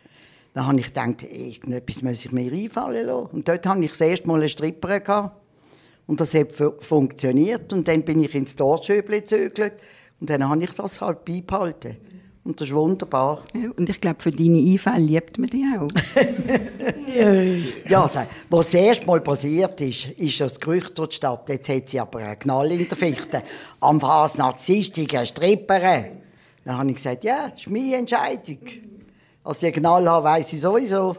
Da 0.55 0.65
habe 0.67 0.81
ich 0.81 0.87
gedacht, 0.87 1.23
irgendetwas 1.23 2.03
muss 2.03 2.25
ich 2.25 2.33
mir 2.33 2.51
einfallen 2.51 3.07
lassen. 3.07 3.27
Und 3.33 3.47
dort 3.49 3.67
hatte 3.67 3.81
ich 3.85 3.91
das 3.91 4.01
erste 4.01 4.27
Mal 4.27 4.41
einen 4.41 4.49
Stripper. 4.49 5.01
Gehabt. 5.01 5.37
Und 6.07 6.21
das 6.21 6.33
hat 6.35 6.53
fu- 6.53 6.75
funktioniert. 6.81 7.73
Und 7.73 7.87
dann 7.87 8.03
bin 8.03 8.21
ich 8.23 8.35
ins 8.35 8.57
Dorfschöble 8.57 9.21
gezögert. 9.21 9.75
Und 10.21 10.31
dann 10.31 10.49
habe 10.49 10.63
ich 10.63 10.71
das 10.71 11.01
halt 11.01 11.25
beibehalten. 11.25 11.97
Und 12.45 12.61
das 12.61 12.69
ist 12.69 12.75
wunderbar. 12.75 13.43
Ja, 13.55 13.71
Und 13.75 13.89
ich 13.89 13.99
glaube, 14.01 14.17
für 14.21 14.31
deine 14.31 14.59
Einfälle 14.59 14.99
liebt 14.99 15.39
man 15.39 15.49
die 15.49 15.65
auch. 15.79 15.89
Ja, 17.89 18.03
also, 18.03 18.21
was 18.51 18.67
das 18.67 18.75
erste 18.75 19.07
Mal 19.07 19.21
passiert 19.21 19.81
ist, 19.81 20.11
ist 20.19 20.41
das 20.41 20.59
Gerücht 20.59 20.99
durch 20.99 21.11
die 21.11 21.17
Stadt. 21.17 21.49
Jetzt 21.49 21.69
hat 21.69 21.89
sie 21.89 22.01
aber 22.01 22.19
einen 22.19 22.39
Knall 22.39 22.73
in 22.73 22.89
der 22.89 22.97
Fichte. 22.97 23.43
Am 23.81 24.01
Fasnachtszistag 24.01 25.15
eine 25.15 25.25
Stripperin. 25.25 26.07
Dann 26.65 26.79
habe 26.79 26.89
ich 26.89 26.97
gesagt, 26.97 27.23
ja, 27.23 27.51
das 27.51 27.61
ist 27.61 27.71
meine 27.71 27.97
Entscheidung. 27.97 28.59
Als 29.45 29.63
ich 29.63 29.73
einen 29.73 29.75
Knall 29.75 30.09
habe, 30.09 30.25
weiss 30.25 30.53
ich 30.53 30.61
sowieso. 30.61 31.17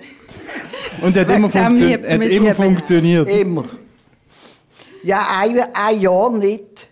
Und 1.02 1.16
hat 1.16 1.30
immer, 1.30 1.50
funktio 1.50 1.92
hat 1.92 2.22
immer 2.22 2.56
funktioniert. 2.56 3.30
Immer. 3.30 3.64
Ja, 5.04 5.26
ein, 5.40 5.60
ein 5.74 6.00
Jahr 6.02 6.32
nicht. 6.32 6.90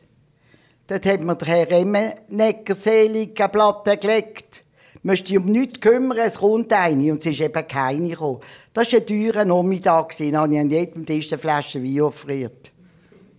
Dort 0.94 1.08
hat 1.08 1.22
mir 1.22 1.36
der 1.36 1.48
Herr 1.48 1.72
Remmenegger 1.72 2.76
selig 2.76 3.40
eine 3.40 3.50
Platte 3.50 3.98
gelegt. 3.98 4.64
Du 4.94 5.00
musst 5.10 5.28
dich 5.28 5.40
um 5.40 5.46
nichts 5.46 5.80
kümmern, 5.80 6.20
es 6.20 6.36
kommt 6.36 6.72
eine. 6.72 7.12
Und 7.12 7.18
es 7.26 7.32
ist 7.32 7.42
eben 7.42 7.68
keine 7.68 8.10
gekommen. 8.10 8.42
Das 8.76 8.94
war 8.94 9.00
ein 9.00 9.06
teurer 9.08 9.44
Nachmittag. 9.44 10.16
Dann 10.20 10.38
habe 10.38 10.54
ich 10.54 10.60
an 10.60 10.70
jedem 10.70 11.04
Tisch 11.04 11.32
eine 11.34 11.40
Flasche 11.40 11.84
Wein 11.84 12.02
offeriert. 12.02 12.72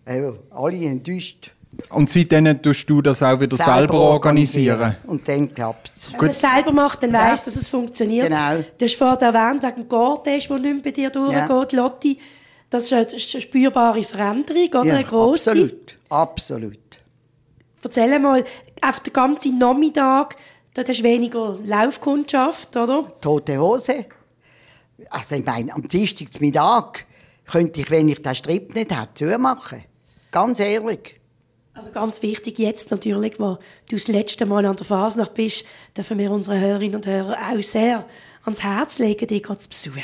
Ja, 0.09 0.33
alle 0.51 0.85
enttäuscht. 0.85 1.53
Und 1.91 2.11
seitdem 2.11 2.61
tust 2.61 2.91
du 2.91 3.01
das 3.01 3.23
auch 3.23 3.39
wieder 3.39 3.57
selber, 3.57 4.01
organisieren. 4.01 4.97
Und 5.07 5.29
dann 5.29 5.55
klappt 5.55 5.93
es. 5.95 6.11
Wenn 6.11 6.19
man 6.19 6.31
es 6.31 6.41
selber 6.41 6.73
macht, 6.73 7.05
dann 7.05 7.13
Ja. 7.13 7.31
weiss, 7.31 7.45
dass 7.45 7.55
es 7.55 7.69
funktioniert. 7.69 8.29
Genau. 8.31 8.65
Du 8.77 8.85
hast 8.85 8.97
vorhin 8.97 9.21
erwähnt, 9.21 9.63
wegen 9.63 9.77
dem 9.77 9.89
Gortest, 9.89 10.51
der 10.51 10.59
nicht 10.59 10.75
mehr 10.75 10.83
bei 10.83 10.91
dir 10.91 11.11
durchgeht, 11.11 11.73
Lotti. 11.73 12.19
Das 12.69 12.87
ist 12.87 12.93
eine, 12.93 13.05
das 13.05 13.15
ist 13.15 13.33
eine 13.33 13.43
spürbare 13.43 14.03
Veränderung, 14.03 14.67
oder? 14.69 14.85
Ja, 14.87 14.95
eine 14.97 15.05
grosse. 15.05 15.51
absolut. 15.53 15.95
Absolut. 16.11 16.79
Erzähl 17.85 18.19
mal, 18.19 18.45
auf 18.81 19.01
den 19.01 19.13
ganzen 19.13 19.59
Nachmittag, 19.59 20.37
dort 20.75 20.89
hast 20.89 21.01
du 21.01 21.05
weniger 21.05 21.59
Laufkundschaft, 21.65 22.77
oder? 22.77 23.07
Tote 23.21 23.59
Hose. 23.59 24.07
Also 25.11 25.37
ich 25.37 25.45
meine, 25.45 25.73
am 25.73 25.87
Dienstag 25.87 26.33
zum 26.33 26.43
Mittag 26.43 27.07
könnte 27.47 27.81
ich, 27.81 27.91
wenn 27.91 28.09
ich 28.09 28.23
den 28.23 28.35
Strip 28.35 28.75
nicht 28.75 28.91
hätte, 28.91 29.15
zumachen. 29.15 29.85
Ganz 30.31 30.61
ehrlich. 30.61 31.21
Also 31.75 31.91
ganz 31.91 32.23
wichtig 32.23 32.59
jetzt 32.61 32.93
natürlich, 32.93 33.39
wo 33.41 33.59
du 33.89 33.97
das 33.97 34.07
letzte 34.07 34.47
Mal 34.47 34.65
an 34.65 34.77
der 34.77 34.87
Fasnacht 34.87 35.35
bist, 35.35 35.65
dürfen 35.97 36.19
wir 36.19 36.31
unseren 36.31 36.61
Hörerinnen 36.61 36.97
und 36.97 37.07
Hörern 37.07 37.35
auch 37.35 37.63
sehr 37.63 38.07
ans 38.45 38.63
Herz 38.63 38.99
legen, 38.99 39.27
dich 39.27 39.43
zu 39.43 39.69
besuchen. 39.69 40.03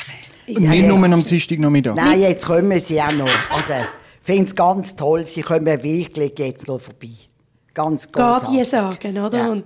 Und 0.48 0.62
nicht 0.68 0.86
nur 0.86 1.04
am 1.04 1.24
Dienstagnachmittag. 1.24 1.94
Nein, 1.94 2.20
jetzt 2.20 2.46
kommen 2.46 2.80
sie 2.80 3.00
auch 3.00 3.12
noch. 3.12 3.28
Also, 3.50 3.74
ich 3.74 4.26
finde 4.26 4.46
es 4.46 4.56
ganz 4.56 4.96
toll, 4.96 5.26
sie 5.26 5.42
kommen 5.42 5.82
wirklich 5.82 6.38
jetzt 6.38 6.66
noch 6.66 6.80
vorbei. 6.80 7.10
Ganz 7.74 8.10
Gar 8.10 8.34
großartig. 8.40 8.58
die 8.58 8.64
sagen, 8.64 9.18
oder? 9.18 9.38
Ja. 9.38 9.48
Und 9.50 9.64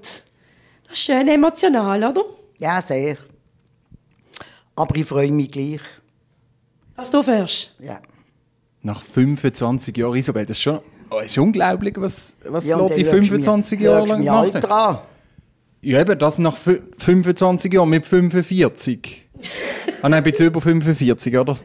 das 0.84 0.92
ist 0.92 0.98
schön 1.04 1.26
emotional, 1.28 2.02
oder? 2.04 2.24
Ja, 2.58 2.80
sehr. 2.80 3.16
Aber 4.76 4.94
ich 4.96 5.06
freue 5.06 5.30
mich 5.32 5.50
gleich. 5.50 5.80
Dass 6.96 7.10
du 7.10 7.22
fährst. 7.22 7.74
Ja. 7.80 8.00
Nach 8.82 9.02
25 9.02 9.96
Jahren, 9.96 10.16
Isabel, 10.16 10.44
das 10.46 10.56
ist 10.58 10.62
schon 10.62 10.80
oh, 11.10 11.18
ist 11.20 11.38
unglaublich, 11.38 11.94
was, 11.98 12.36
was 12.44 12.66
ja 12.66 12.76
du 12.76 12.88
25 12.88 13.78
mich- 13.78 13.86
Jahre 13.86 14.04
du 14.04 14.12
lang 14.12 14.24
gemacht 14.24 14.54
hat. 14.54 15.02
Ja, 15.80 16.00
eben, 16.00 16.18
das 16.18 16.38
nach 16.38 16.56
fü- 16.56 16.80
25 16.98 17.72
Jahren 17.72 17.88
mit 17.90 18.06
45. 18.06 19.28
ah 20.02 20.08
nein, 20.08 20.24
jetzt 20.24 20.40
über 20.40 20.60
45, 20.60 21.36
oder? 21.38 21.56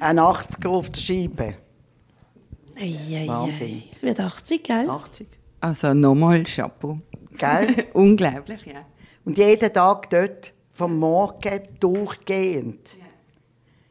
Ein 0.00 0.18
80er 0.18 0.68
auf 0.68 0.90
der 0.90 1.00
Scheibe. 1.00 1.54
Ei, 2.78 2.94
ei, 3.10 3.26
Wahnsinn. 3.26 3.66
ei. 3.68 3.82
Es 3.94 4.02
wird 4.02 4.20
80, 4.20 4.62
gell? 4.62 4.90
80. 4.90 5.26
Also 5.66 5.92
nochmal 5.94 6.44
Chapeau. 6.44 6.96
Gell? 7.36 7.86
Unglaublich, 7.92 8.66
ja. 8.66 8.84
Und 9.24 9.36
jeden 9.36 9.72
Tag 9.72 10.08
dort, 10.10 10.52
vom 10.70 10.96
Morgen 10.96 11.60
durchgehend. 11.80 12.96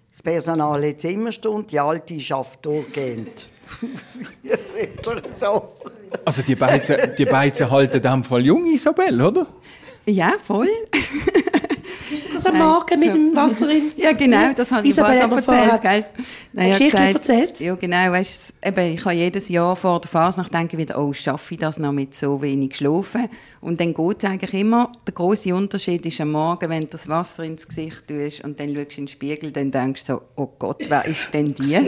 Das 0.09 0.21
Personal 0.21 0.87
hat 0.87 1.01
Zimmerstunde, 1.01 1.67
die 1.67 1.77
Alte 1.77 2.17
schafft 2.21 2.65
durchgehend. 2.65 3.49
das 4.43 4.71
ist 4.71 5.05
doch 5.05 5.21
so. 5.31 5.73
Also 6.23 6.43
die 6.43 6.55
Beizen, 6.55 6.95
die 7.17 7.25
Beizen 7.25 7.69
halten 7.69 7.97
in 7.97 8.03
dem 8.03 8.23
Fall 8.23 8.45
jung, 8.45 8.65
Isabel, 8.67 9.21
oder? 9.21 9.45
Ja, 10.05 10.35
voll. 10.41 10.69
Am 12.45 12.57
Morgen 12.57 12.99
mit 12.99 13.13
dem 13.13 13.35
Wasser 13.35 13.69
in? 13.69 13.91
Ja, 13.95 14.11
genau, 14.13 14.53
das 14.53 14.71
habe 14.71 14.87
ich 14.87 14.93
Isabel 14.93 15.41
vorher 15.41 15.71
hat 15.71 15.83
erzählt, 15.83 16.05
gell? 16.53 16.65
ich 16.65 16.69
Geschichte 16.77 16.97
habe 16.97 17.13
erzählt. 17.13 17.59
Ja, 17.59 17.75
genau, 17.75 18.11
weißt, 18.11 18.53
eben, 18.63 18.93
ich 18.93 19.05
habe 19.05 19.15
jedes 19.15 19.49
Jahr 19.49 19.75
vor 19.75 19.99
der 20.01 20.09
Fasnacht 20.09 20.53
denke 20.53 20.77
wieder, 20.77 20.97
oh, 20.99 21.13
schaffe 21.13 21.55
ich 21.55 21.59
das 21.59 21.77
noch 21.77 21.91
mit 21.91 22.15
so 22.15 22.41
wenig 22.41 22.75
Schlafen? 22.77 23.29
Und 23.61 23.79
dann 23.79 23.93
geht 23.93 24.17
es 24.17 24.29
eigentlich 24.29 24.53
immer, 24.53 24.91
der 25.05 25.13
große 25.13 25.53
Unterschied 25.53 26.05
ist 26.05 26.21
am 26.21 26.31
Morgen, 26.31 26.69
wenn 26.69 26.81
du 26.81 26.87
das 26.87 27.07
Wasser 27.07 27.43
ins 27.43 27.67
Gesicht 27.67 28.07
tust 28.07 28.43
und 28.43 28.59
dann 28.59 28.75
schaust 28.75 28.91
du 28.91 29.01
in 29.01 29.05
den 29.05 29.07
Spiegel, 29.07 29.51
dann 29.51 29.71
denkst 29.71 30.05
du 30.05 30.13
so, 30.13 30.21
oh 30.35 30.49
Gott, 30.59 30.83
wer 30.87 31.05
ist 31.05 31.33
denn 31.33 31.55
die? 31.55 31.79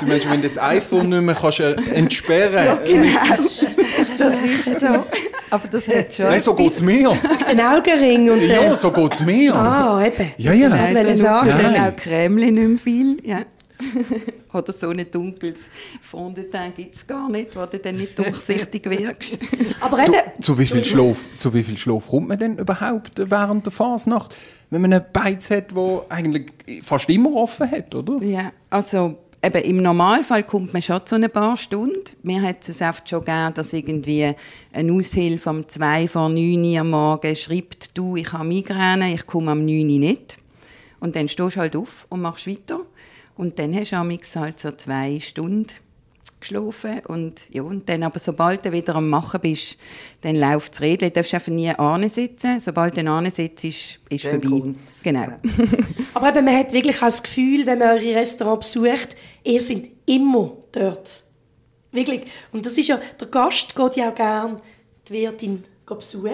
Du 0.00 0.06
meinst, 0.06 0.30
wenn 0.30 0.40
du 0.40 0.48
das 0.48 0.58
iPhone 0.58 1.08
nicht 1.08 1.22
mehr 1.22 1.34
kannst, 1.34 1.60
äh, 1.60 1.74
entsperren 1.92 2.78
kannst. 3.26 3.66
Das 4.18 4.34
ist 4.34 4.80
so. 4.80 4.86
Aber 5.50 5.68
das 5.70 5.88
hat 5.88 6.14
schon... 6.14 6.26
Nein, 6.26 6.40
so 6.40 6.54
geht 6.54 6.72
es 6.72 6.82
mir. 6.82 7.16
Den 7.50 7.60
Augenring 7.60 8.30
und 8.30 8.42
Ja, 8.42 8.58
der... 8.58 8.76
so 8.76 8.90
geht 8.90 9.14
es 9.14 9.20
mir. 9.20 9.54
Ah, 9.54 10.04
eben. 10.04 10.32
Ja, 10.36 10.52
ja. 10.52 10.68
Nein. 10.68 10.94
Wollte 10.94 11.06
dann 11.08 11.16
sagen. 11.16 11.50
dann 11.62 11.76
auch 11.76 11.96
Cremeli 11.96 12.50
nicht 12.50 12.68
mehr 12.68 12.78
viel. 12.78 13.16
Ja. 13.24 13.40
Oder 14.52 14.72
so 14.72 14.88
ein 14.90 15.06
dunkles 15.10 15.68
Fond 16.02 16.36
de 16.36 16.50
teint 16.50 16.76
gibt 16.76 16.96
es 16.96 17.06
gar 17.06 17.30
nicht, 17.30 17.54
wo 17.54 17.64
du 17.64 17.78
dann 17.78 17.96
nicht 17.96 18.18
durchsichtig 18.18 18.84
wirkst. 18.90 19.38
Aber 19.80 19.98
Zu, 19.98 20.12
eben, 20.12 20.42
zu, 20.42 20.58
wie 20.58 20.66
viel 20.66 20.84
Schlaf, 20.84 21.18
zu 21.36 21.54
wie 21.54 21.62
viel 21.62 21.76
Schlaf 21.76 22.08
kommt 22.08 22.28
man 22.28 22.38
denn 22.38 22.58
überhaupt 22.58 23.12
während 23.30 23.66
der 23.66 23.72
Fasnacht, 23.72 24.34
wenn 24.70 24.80
man 24.82 24.92
einen 24.92 25.04
Beiz 25.12 25.50
hat, 25.50 25.70
der 25.76 26.02
eigentlich 26.08 26.46
fast 26.82 27.08
immer 27.08 27.32
offen 27.34 27.70
hat, 27.70 27.94
oder? 27.94 28.20
ja, 28.24 28.50
also 28.68 29.16
eben, 29.42 29.62
im 29.62 29.82
Normalfall 29.82 30.42
kommt 30.44 30.72
man 30.72 30.82
schon 30.82 31.04
zu 31.06 31.16
ein 31.16 31.30
paar 31.30 31.56
Stunden. 31.56 32.00
Mir 32.22 32.42
hat 32.42 32.68
es 32.68 32.82
oft 32.82 33.08
schon 33.08 33.24
gegeben, 33.24 33.54
dass 33.54 33.72
irgendwie 33.72 34.32
eine 34.72 34.92
Aushilfe 34.92 35.50
um 35.50 35.68
zwei 35.68 36.08
vor 36.08 36.28
9 36.28 36.64
Uhr 36.64 36.80
am 36.80 36.90
Morgen 36.90 37.36
schreibt, 37.36 37.96
du, 37.96 38.16
ich 38.16 38.32
habe 38.32 38.44
Migräne, 38.44 39.14
ich 39.14 39.26
komme 39.26 39.52
am 39.52 39.64
9 39.64 39.90
Uhr 39.90 39.98
nicht. 39.98 40.38
Und 41.00 41.14
dann 41.14 41.28
stehst 41.28 41.56
du 41.56 41.60
halt 41.60 41.76
auf 41.76 42.06
und 42.08 42.22
machst 42.22 42.46
weiter. 42.46 42.80
Und 43.36 43.58
dann 43.58 43.74
hast 43.74 43.92
du 43.92 44.40
halt 44.40 44.58
so 44.58 44.72
zwei 44.72 45.20
Stunden 45.20 45.68
geschlafen. 46.40 47.00
Und, 47.06 47.34
ja, 47.50 47.62
und 47.62 47.88
dann 47.88 48.02
aber 48.02 48.18
sobald 48.18 48.64
du 48.64 48.72
wieder 48.72 48.96
am 48.96 49.08
Machen 49.08 49.40
bist, 49.40 49.76
dann 50.20 50.36
läuft 50.36 50.74
das 50.74 50.80
Rädchen. 50.80 51.08
Du 51.08 51.14
darfst 51.14 51.34
einfach 51.34 51.52
nie 51.52 51.72
sitzen. 52.08 52.60
Sobald 52.60 52.96
du 52.96 53.30
sitzt, 53.30 53.64
ist, 53.64 53.98
ist 54.08 54.24
Dann 54.24 54.42
vorbei. 54.42 54.48
kommt's. 54.48 55.02
Genau. 55.02 55.22
Ja. 55.22 55.40
aber 56.14 56.28
eben, 56.30 56.44
man 56.44 56.56
hat 56.56 56.72
wirklich 56.72 56.96
auch 56.96 57.06
das 57.06 57.22
Gefühl, 57.22 57.66
wenn 57.66 57.78
man 57.78 57.98
eure 57.98 58.14
Restaurant 58.14 58.60
besucht, 58.60 59.16
ihr 59.44 59.60
seid 59.60 59.90
immer 60.06 60.56
dort. 60.72 61.22
Wirklich. 61.92 62.22
Und 62.52 62.66
das 62.66 62.76
ist 62.76 62.88
ja, 62.88 63.00
der 63.20 63.28
Gast 63.28 63.74
geht 63.74 63.96
ja 63.96 64.10
auch 64.10 64.14
gerne 64.14 64.56
die 65.08 65.12
Wirtin 65.12 65.64
besuchen. 65.86 66.32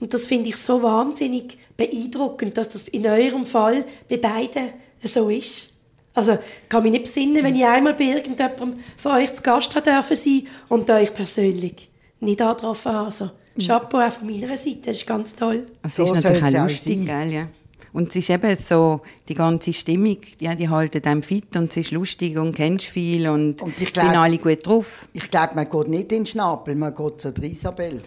Und 0.00 0.14
das 0.14 0.26
finde 0.26 0.48
ich 0.48 0.56
so 0.56 0.82
wahnsinnig 0.82 1.58
beeindruckend, 1.76 2.56
dass 2.56 2.70
das 2.70 2.88
in 2.88 3.06
eurem 3.06 3.46
Fall 3.46 3.84
bei 4.08 4.16
beiden 4.16 4.70
so 5.02 5.28
ist. 5.28 5.69
Also, 6.14 6.32
ich 6.32 6.68
kann 6.68 6.82
mich 6.82 6.92
nicht 6.92 7.04
besinnen, 7.04 7.42
wenn 7.42 7.54
ich 7.54 7.64
einmal 7.64 7.94
bei 7.94 8.04
irgendjemandem 8.04 8.74
von 8.96 9.12
euch 9.12 9.32
zu 9.32 9.42
Gast 9.42 9.72
sein 9.72 10.46
und 10.68 10.90
euch 10.90 11.14
persönlich 11.14 11.88
nicht 12.20 12.42
angetroffen 12.42 12.92
habe. 12.92 13.04
Also, 13.06 13.30
Chapeau 13.58 13.98
auch 14.00 14.10
von 14.12 14.26
meiner 14.26 14.56
Seite, 14.56 14.78
das 14.86 14.96
ist 14.96 15.06
ganz 15.06 15.34
toll. 15.36 15.66
Es 15.82 15.96
So 15.96 16.04
ist 16.04 16.14
natürlich 16.22 16.58
auch 16.58 16.62
lustig, 16.64 17.06
gell, 17.06 17.32
ja. 17.32 17.46
Und 17.92 18.08
es 18.10 18.16
ist 18.16 18.30
eben 18.30 18.54
so, 18.54 19.00
die 19.28 19.34
ganze 19.34 19.72
Stimmung, 19.72 20.18
ja, 20.38 20.54
die 20.54 20.68
halten 20.68 21.04
einem 21.04 21.22
fit 21.22 21.56
und 21.56 21.70
es 21.70 21.76
ist 21.76 21.90
lustig 21.90 22.38
und 22.38 22.54
kennst 22.54 22.86
viel 22.86 23.28
und, 23.28 23.60
Und 23.62 23.72
ich 23.72 23.78
sind 23.88 23.92
glaub- 23.94 24.16
alle 24.16 24.38
gut 24.38 24.64
drauf. 24.64 25.08
Ich 25.12 25.28
glaube, 25.28 25.56
man 25.56 25.68
geht 25.68 25.88
nicht 25.88 26.02
in 26.02 26.08
den 26.20 26.26
Schnabel, 26.26 26.76
man 26.76 26.94
geht 26.94 27.20
zu 27.20 27.32
der 27.32 27.50
Isabel. 27.50 28.00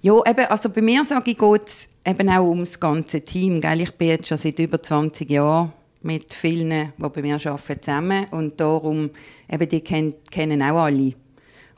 Ja, 0.00 0.14
eben, 0.26 0.46
also 0.46 0.70
bei 0.70 0.80
mir 0.80 1.04
sage 1.04 1.30
ich, 1.32 1.38
geht 1.38 1.66
es 1.68 1.88
eben 2.06 2.28
auch 2.30 2.48
ums 2.48 2.80
ganze 2.80 3.20
Team. 3.20 3.60
Gell? 3.60 3.82
Ich 3.82 3.92
bin 3.92 4.08
jetzt 4.08 4.28
schon 4.28 4.38
seit 4.38 4.58
über 4.58 4.82
20 4.82 5.30
Jahren 5.30 5.72
mit 6.02 6.34
vielen, 6.34 6.92
die 6.96 7.08
bei 7.08 7.22
mir 7.22 7.34
arbeiten, 7.34 7.82
zusammen. 7.82 8.26
Und 8.30 8.60
darum, 8.60 9.10
eben, 9.50 9.68
die 9.68 9.80
kenn, 9.80 10.14
kennen 10.30 10.62
auch 10.62 10.84
alle. 10.84 11.14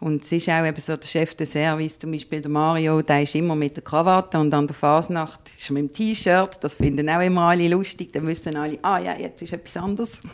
Und 0.00 0.23
es 0.23 0.33
ist 0.33 0.49
auch 0.49 0.66
eben 0.66 0.81
so, 0.81 0.97
der 0.97 1.07
Chef 1.07 1.35
des 1.35 1.52
Service, 1.52 1.99
zum 1.99 2.12
Beispiel 2.12 2.40
der 2.40 2.50
Mario, 2.50 3.00
der 3.00 3.23
ist 3.23 3.35
immer 3.35 3.54
mit 3.54 3.76
der 3.76 3.85
Krawatte 3.85 4.38
und 4.38 4.52
an 4.52 4.66
der 4.66 4.75
Fasnacht 4.75 5.40
ist 5.57 5.71
er 5.71 5.75
mit 5.75 5.85
dem 5.85 5.93
T-Shirt. 5.93 6.59
Das 6.61 6.75
finden 6.75 7.09
auch 7.09 7.21
immer 7.21 7.43
alle 7.43 7.69
lustig. 7.69 8.12
Dann 8.12 8.26
wissen 8.26 8.57
alle, 8.57 8.78
ah 8.83 8.99
ja, 8.99 9.19
jetzt 9.19 9.40
ist 9.43 9.52
etwas 9.52 9.76
anderes. 9.76 10.21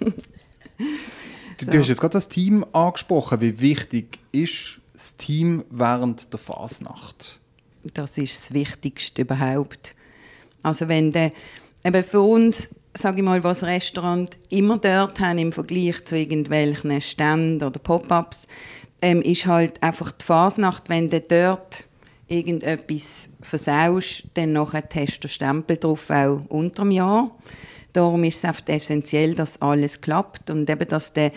Du, 1.58 1.66
du 1.66 1.78
hast 1.78 1.88
jetzt 1.88 2.00
gerade 2.00 2.14
das 2.14 2.28
Team 2.28 2.64
angesprochen. 2.72 3.42
Wie 3.42 3.60
wichtig 3.60 4.18
ist 4.32 4.80
das 4.94 5.16
Team 5.18 5.62
während 5.68 6.32
der 6.32 6.40
Fasnacht? 6.40 7.38
Das 7.92 8.16
ist 8.16 8.40
das 8.40 8.54
Wichtigste 8.54 9.22
überhaupt. 9.22 9.94
Also 10.62 10.88
wenn 10.88 11.12
der, 11.12 11.32
eben 11.84 12.02
für 12.02 12.22
uns, 12.22 12.70
sage 12.94 13.18
ich 13.18 13.24
mal, 13.24 13.42
was 13.44 13.62
Restaurant 13.62 14.36
immer 14.48 14.78
dort 14.78 15.20
haben 15.20 15.38
im 15.38 15.52
Vergleich 15.52 16.04
zu 16.04 16.16
irgendwelchen 16.16 17.00
Ständen 17.00 17.64
oder 17.64 17.78
Pop-ups, 17.78 18.46
ähm, 19.02 19.22
ist 19.22 19.46
halt 19.46 19.82
einfach 19.82 20.12
die 20.12 20.24
Fasnacht, 20.24 20.88
wenn 20.88 21.08
du 21.08 21.20
dort 21.20 21.86
irgendetwas 22.28 23.28
versaust, 23.40 24.24
dann 24.34 24.52
nachher 24.52 24.84
hast 24.94 25.20
du 25.20 25.28
Stempel 25.28 25.76
drauf, 25.76 26.10
auch 26.10 26.42
unter 26.48 26.82
dem 26.82 26.92
Jahr. 26.92 27.30
Darum 27.92 28.22
ist 28.24 28.36
es 28.36 28.44
einfach 28.44 28.68
essentiell, 28.68 29.34
dass 29.34 29.60
alles 29.60 30.00
klappt 30.00 30.50
und 30.50 30.70
eben, 30.70 30.86
dass 30.86 31.12
der 31.12 31.32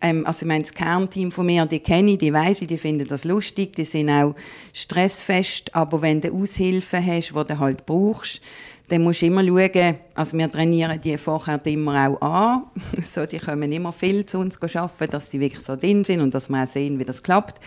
ähm, 0.00 0.26
also 0.26 0.44
ich 0.44 0.48
meine, 0.48 0.62
das 0.62 0.72
Kernteam 0.72 1.30
von 1.30 1.46
mir, 1.46 1.66
die 1.66 1.80
kenne 1.80 2.12
ich, 2.12 2.18
die 2.18 2.32
weiß 2.32 2.62
ich, 2.62 2.68
die 2.68 2.78
finden 2.78 3.06
das 3.06 3.24
lustig, 3.24 3.74
die 3.76 3.84
sind 3.84 4.08
auch 4.08 4.34
stressfest, 4.72 5.74
aber 5.74 6.00
wenn 6.02 6.20
du 6.20 6.32
Aushilfen 6.32 7.06
hast, 7.06 7.30
die 7.30 7.44
du 7.44 7.58
halt 7.58 7.84
brauchst, 7.86 8.40
dann 8.88 9.02
musst 9.02 9.22
du 9.22 9.26
immer 9.26 9.44
schauen, 9.44 9.96
also 10.14 10.36
wir 10.36 10.50
trainieren 10.50 11.00
die 11.02 11.16
vorher 11.16 11.64
immer 11.66 12.08
auch 12.08 12.20
an, 12.20 12.62
so, 13.04 13.24
die 13.24 13.38
kommen 13.38 13.70
immer 13.72 13.92
viel 13.92 14.26
zu 14.26 14.38
uns 14.38 14.60
arbeiten, 14.60 15.10
dass 15.10 15.30
die 15.30 15.40
wirklich 15.40 15.62
so 15.62 15.76
drin 15.76 16.04
sind 16.04 16.20
und 16.20 16.34
dass 16.34 16.48
wir 16.48 16.62
auch 16.62 16.66
sehen, 16.66 16.98
wie 16.98 17.04
das 17.04 17.22
klappt. 17.22 17.60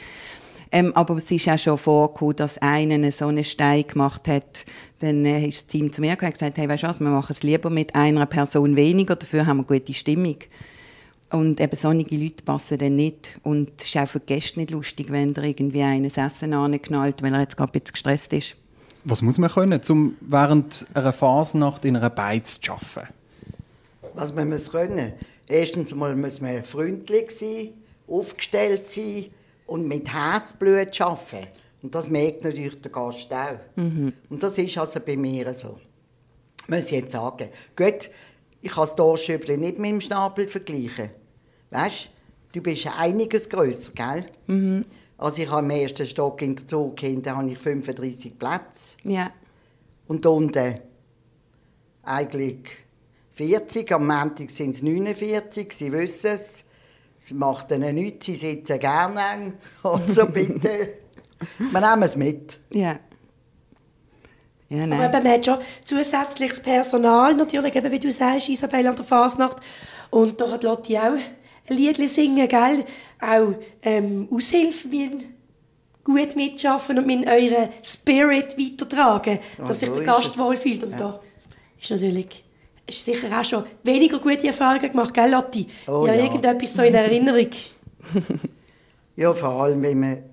Ähm, 0.72 0.91
aber 0.93 1.15
es 1.17 1.31
ist 1.31 1.48
auch 1.48 1.57
schon 1.57 1.77
vorgekommen, 1.77 2.36
dass 2.36 2.57
einer 2.57 3.12
so 3.12 3.27
einen 3.27 3.43
Stein 3.43 3.88
gemacht 3.88 4.27
hat. 4.27 4.65
Dann 5.00 5.25
äh, 5.25 5.48
ist 5.48 5.57
das 5.60 5.67
Team 5.67 5.91
zu 5.91 6.01
mir 6.01 6.12
gekommen 6.12 6.31
und 6.31 6.34
gesagt, 6.34 6.57
hey, 6.57 6.67
weißt 6.67 6.84
du 6.84 6.88
was, 6.88 7.00
wir 7.00 7.10
machen 7.10 7.31
es 7.31 7.43
lieber 7.43 7.69
mit 7.69 7.95
einer 7.95 8.25
Person 8.25 8.75
weniger, 8.75 9.15
dafür 9.15 9.45
haben 9.45 9.57
wir 9.57 9.63
gute 9.63 9.93
Stimmung. 9.93 10.38
Und 11.31 11.60
eben 11.60 11.75
solche 11.75 12.15
Leute 12.15 12.43
passen 12.43 12.77
dann 12.77 12.95
nicht. 12.95 13.39
Und 13.43 13.72
es 13.77 13.86
ist 13.86 13.98
auch 13.98 14.07
für 14.07 14.19
die 14.19 14.34
Gäste 14.34 14.60
nicht 14.60 14.72
lustig, 14.72 15.12
wenn 15.12 15.34
da 15.34 15.43
irgendwie 15.43 15.81
eines 15.81 16.17
Essen 16.17 16.53
anknallt, 16.53 17.22
weil 17.22 17.34
er 17.34 17.41
jetzt 17.41 17.57
gerade 17.57 17.72
ein 17.72 17.79
bisschen 17.79 17.93
gestresst 17.93 18.34
ist. 18.34 18.55
Was 19.07 19.21
muss 19.21 19.38
man 19.38 19.51
können, 19.51 19.79
um 19.89 20.17
während 20.19 20.88
einer 20.95 21.13
Fasnacht 21.13 21.85
in 21.85 21.95
einer 21.95 22.09
Beiz 22.09 22.59
zu 22.59 22.71
arbeiten? 22.71 23.13
Was 24.15 24.33
man 24.33 24.50
muss 24.50 24.71
können? 24.71 25.13
Erstens 25.47 25.93
mal 25.93 26.15
muss 26.15 26.41
man 26.41 26.63
freundlich 26.63 27.29
sein, 27.29 27.69
aufgestellt 28.07 28.89
sein 28.89 29.27
und 29.67 29.88
mit 29.88 30.12
Herzblut 30.12 31.00
arbeiten. 31.00 31.47
Und 31.83 31.93
das 31.93 32.09
merkt 32.09 32.43
natürlich 32.43 32.81
der 32.81 32.91
Gast 32.91 33.31
auch. 33.31 33.59
Mhm. 33.75 34.12
Und 34.31 34.41
das 34.41 34.57
ist 34.57 34.75
also 34.75 35.00
bei 35.00 35.15
mir 35.15 35.53
so. 35.53 35.79
Muss 36.67 36.85
ich 36.85 36.91
jetzt 36.91 37.12
sagen. 37.12 37.50
Gut, 37.75 38.09
ich 38.59 38.71
kann 38.71 38.81
das 38.81 38.95
Dorschöbli 38.95 39.55
nicht 39.55 39.77
mit 39.77 39.91
dem 39.91 40.01
Schnabel 40.01 40.47
vergleichen. 40.47 41.12
Weißt 41.69 42.09
du, 42.53 42.62
bist 42.62 42.88
einiges 42.97 43.47
grösser, 43.47 43.91
gell? 43.93 44.25
Mhm. 44.47 44.85
Also 45.17 45.41
ich 45.41 45.50
habe 45.50 45.63
im 45.63 45.69
ersten 45.69 46.05
Stock 46.05 46.41
in 46.41 46.55
der 46.55 46.67
Zugkinder 46.67 47.38
habe 47.38 47.50
ich 47.50 47.57
35 47.57 48.38
Plätze. 48.38 48.98
Ja. 49.03 49.31
Und 50.07 50.25
unten 50.25 50.79
eigentlich 52.03 52.86
40. 53.31 53.91
Am 53.93 54.07
Montag 54.07 54.50
sind 54.50 54.75
es 54.75 54.84
49. 54.84 55.72
Sie 55.74 55.91
wissen 55.91 56.31
es. 56.31 56.65
Sie 57.17 57.34
macht 57.34 57.72
ihnen 57.72 57.95
nichts, 57.95 58.25
sie 58.25 58.36
sitzen 58.36 58.79
gerne 58.79 59.19
eng. 59.34 59.53
Also 59.84 60.27
bitte, 60.27 60.89
wir 61.72 61.81
nehmen 61.81 62.03
es 62.03 62.15
mit. 62.15 62.60
Ja. 62.72 63.00
Ja, 64.69 64.86
nein. 64.86 65.01
Aber 65.01 65.22
man 65.22 65.31
hat 65.31 65.45
schon 65.45 65.60
zusätzliches 65.84 66.60
Personal, 66.62 67.36
natürlich, 67.36 67.75
eben, 67.75 67.91
wie 67.91 68.00
du 68.00 68.12
sagst, 68.12 68.50
Isabelle 68.50 68.89
an 68.89 68.95
der 68.95 69.05
Fasnacht. 69.05 69.57
Und 70.10 70.41
da 70.41 70.51
hat 70.51 70.63
Lotti 70.63 70.98
auch 70.98 71.17
ein 71.69 71.77
Lied 71.77 72.10
singen, 72.10 72.48
gell? 72.48 72.86
Auch 73.19 73.53
ähm, 73.81 74.27
Aushilfen 74.31 74.91
müssen 74.91 75.36
gut 76.03 76.35
mitschaffen 76.35 76.98
und 77.00 77.07
mit 77.07 77.27
euren 77.27 77.70
Spirit 77.83 78.57
weitertragen, 78.57 79.39
dass 79.57 79.79
sich 79.79 79.89
der 79.89 80.03
Gast 80.03 80.37
wohlfühlt. 80.37 80.83
Und 80.83 80.92
ja. 80.92 80.98
da 80.98 81.20
ist 81.81 81.92
natürlich 81.92 82.46
ist 82.87 83.05
sicher 83.05 83.39
auch 83.39 83.44
schon 83.44 83.63
weniger 83.83 84.20
gute 84.20 84.48
Erfahrungen 84.48 84.92
gemacht, 84.92 85.13
gell, 85.13 85.31
Lotti? 85.31 85.68
Oh, 85.87 86.05
ja, 86.05 86.13
ja, 86.13 86.25
irgendetwas 86.25 86.74
so 86.74 86.83
in 86.83 86.94
Erinnerung. 86.94 87.50
ja, 89.16 89.33
vor 89.33 89.63
allem, 89.63 89.81
wenn 89.81 90.00
man, 90.00 90.24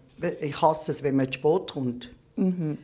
ich 0.41 0.61
hasse 0.61 0.91
es, 0.91 1.03
wenn 1.03 1.17
man 1.17 1.33
zu 1.33 1.39
spät 1.39 1.73
kommt. 1.73 2.11
Mhm. 2.37 2.77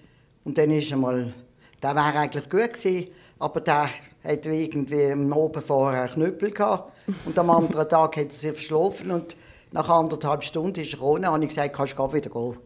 Und 0.45 0.57
dann 0.57 0.71
ist 0.71 0.91
einmal, 0.93 1.35
der 1.83 1.95
wäre 1.95 2.19
eigentlich 2.19 2.49
gut 2.49 2.73
gewesen, 2.73 3.09
aber 3.39 3.61
der 3.61 3.89
hat 4.25 4.47
irgendwie 4.47 5.13
am 5.13 5.33
Abend 5.33 5.63
vorher 5.63 6.03
einen 6.03 6.13
Knüppel 6.13 6.51
gehabt 6.51 6.93
und 7.25 7.39
am 7.39 7.51
anderen 7.51 7.89
Tag 7.89 8.17
hat 8.17 8.27
er 8.27 8.31
sich 8.31 8.53
verschlafen 8.53 9.11
und 9.11 9.37
nach 9.71 9.89
anderthalb 9.89 10.45
Stunden 10.45 10.81
ist 10.81 10.95
er 10.95 11.03
ohne 11.03 11.31
und 11.31 11.43
ich 11.43 11.49
gesagt, 11.49 11.75
kannst 11.75 11.99
du 11.99 12.13
wieder 12.13 12.31
gehen. 12.31 12.59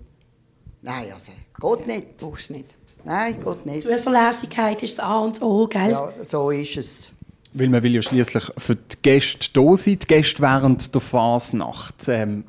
Nein, 0.82 1.12
also, 1.12 1.32
geht 1.60 1.86
nicht. 1.86 2.16
Brauchst 2.16 2.50
nicht. 2.50 2.74
Nein, 3.04 3.40
geht 3.40 3.66
nicht. 3.66 3.82
Zuverlässigkeit 3.82 4.82
ist 4.82 4.98
das 4.98 5.04
A 5.04 5.18
und 5.18 5.36
das 5.36 5.42
O, 5.42 5.66
gell? 5.66 5.90
Ja, 5.90 6.12
so 6.22 6.50
ist 6.50 6.76
es. 6.76 7.10
Weil 7.54 7.68
man 7.68 7.82
will 7.82 7.94
ja 7.94 8.02
schließlich 8.02 8.44
für 8.56 8.76
die 8.76 8.96
Gäste 9.02 9.50
da 9.52 9.76
sein, 9.76 9.98
die 9.98 10.06
Gäste 10.06 10.40
während 10.42 10.94
der 10.94 11.00
Fasnacht. 11.00 12.08
Ähm, 12.08 12.44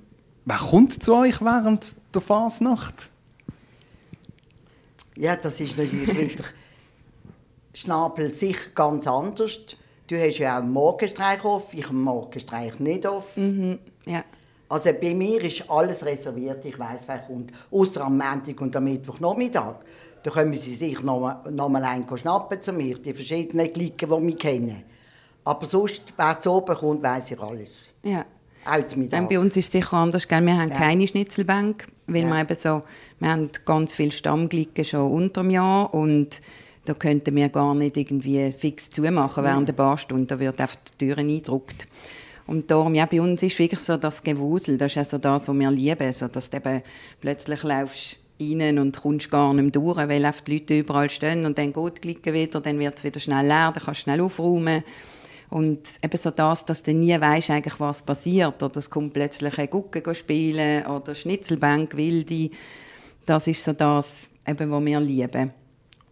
wer 0.46 0.58
kommt 0.58 1.04
zu 1.04 1.16
euch 1.16 1.42
während 1.42 1.96
der 2.14 2.22
Fasnacht? 2.22 3.10
Ja, 5.18 5.36
das 5.36 5.60
ist 5.60 5.78
natürlich 5.78 6.08
wieder 6.08 6.44
Schnabel 7.74 8.32
sich 8.32 8.74
ganz 8.76 9.08
anders. 9.08 9.60
Du 10.08 10.20
hast 10.20 10.38
ja 10.38 10.58
auch 10.58 10.62
einen 10.62 10.72
Morgenstreich 10.72 11.44
auf, 11.44 11.74
ich 11.74 11.90
einen 11.90 12.02
Morgenstreich 12.02 12.80
nicht 12.80 13.08
auf. 13.08 13.36
Mhm, 13.36 13.80
ja. 14.06 14.24
Also 14.70 14.92
bei 15.00 15.14
mir 15.14 15.44
ist 15.44 15.70
alles 15.70 16.06
reserviert, 16.06 16.66
ich 16.66 16.78
weiß, 16.78 17.08
wer 17.08 17.20
kommt. 17.20 17.52
Außer 17.72 18.06
am 18.06 18.18
Montag 18.18 18.60
und 18.60 18.76
am 18.76 18.86
Mittwochnachmittag. 18.86 19.76
Da 20.24 20.32
können 20.32 20.54
sie 20.56 20.74
sich 20.74 21.02
noch, 21.02 21.44
noch 21.50 21.70
mal 21.70 21.84
ein 21.84 22.06
schnappen 22.18 22.62
zu 22.62 22.74
mir, 22.74 22.98
die 22.98 23.14
verschiedenen 23.14 23.72
Glicken, 23.72 24.10
die 24.10 24.28
wir 24.28 24.38
kennen. 24.38 24.84
Aber 25.44 25.66
sonst, 25.66 26.14
wer 26.16 26.40
zu 26.40 26.52
oben 26.52 26.76
kommt, 26.76 27.04
weiß 27.04 27.32
ich 27.32 27.40
alles. 27.40 27.90
Ja. 28.04 28.26
Auch 28.66 28.88
zu 28.88 29.08
Dann 29.08 29.28
bei 29.28 29.38
uns 29.38 29.58
ist 29.58 29.66
es 29.66 29.72
sicher 29.74 29.98
anders. 29.98 30.28
Gell? 30.28 30.42
Wir 30.46 30.58
haben 30.58 30.70
ja. 30.70 30.78
keine 30.78 31.06
Schnitzelbank, 31.06 31.88
weil 32.08 32.24
ja. 32.24 32.30
wir 32.30 32.42
eben 32.42 32.56
so, 32.56 32.82
wir 33.20 33.30
haben 33.30 33.50
ganz 33.66 33.94
viele 33.94 34.12
Stammglicken 34.12 34.86
schon 34.86 35.12
unter 35.12 35.42
dem 35.42 35.50
Jahr 35.52 35.94
und 35.94 36.42
da 36.86 36.94
könnten 36.94 37.36
wir 37.36 37.50
gar 37.50 37.74
nicht 37.76 37.98
irgendwie 37.98 38.52
fix 38.52 38.90
zumachen 38.90 39.44
während 39.44 39.68
der 39.68 39.74
Barstunde. 39.74 40.26
Da 40.26 40.40
wird 40.40 40.60
einfach 40.60 40.76
die 40.76 41.06
Türen 41.06 41.30
eingedruckt. 41.30 41.88
Und 42.46 42.70
darum, 42.70 42.94
ja, 42.94 43.06
bei 43.06 43.22
uns 43.22 43.42
ist 43.42 43.58
wirklich 43.58 43.80
so 43.80 43.96
das 43.96 44.22
Gewusel, 44.22 44.78
das 44.78 44.92
ist 44.92 44.98
also 44.98 45.18
das, 45.18 45.48
was 45.48 45.56
wir 45.56 45.72
lieben, 45.72 46.12
so, 46.12 46.28
dass 46.28 46.50
du 46.50 46.58
eben 46.58 46.82
plötzlich 47.22 47.64
laufst 47.64 48.18
rein 48.42 48.80
und 48.80 49.02
kommst 49.02 49.32
gar 49.32 49.54
nicht 49.54 49.64
mehr 49.64 49.72
durch, 49.72 49.98
weil 49.98 50.34
die 50.46 50.54
Leute 50.54 50.80
überall 50.80 51.10
stehen 51.10 51.46
und 51.46 51.58
dann 51.58 51.72
geht 51.72 52.04
die 52.04 52.34
wieder, 52.34 52.60
dann 52.60 52.80
wird 52.80 52.98
es 52.98 53.04
wieder 53.06 53.20
schnell 53.22 53.46
leer, 53.46 53.72
dann 53.74 53.84
kannst 53.84 54.02
du 54.02 54.04
schnell 54.04 54.22
aufräumen. 54.22 54.84
Und 55.50 55.82
eben 56.04 56.18
so 56.18 56.32
das, 56.32 56.66
dass 56.66 56.82
du 56.82 56.94
nie 56.94 57.20
weißt, 57.20 57.52
eigentlich, 57.52 57.80
was 57.80 58.02
passiert. 58.02 58.62
Oder 58.64 58.78
es 58.78 58.90
kommt 58.90 59.14
plötzlich 59.14 59.58
ein 59.60 59.70
Gucke 59.70 60.16
spielen 60.16 60.84
oder 60.88 61.14
Schnitzelbank, 61.14 61.96
Wilde. 61.96 62.50
Das 63.28 63.46
ist 63.46 63.64
so 63.64 63.72
das, 63.72 64.30
eben, 64.48 64.72
was 64.72 64.84
wir 64.84 65.00
lieben. 65.00 65.54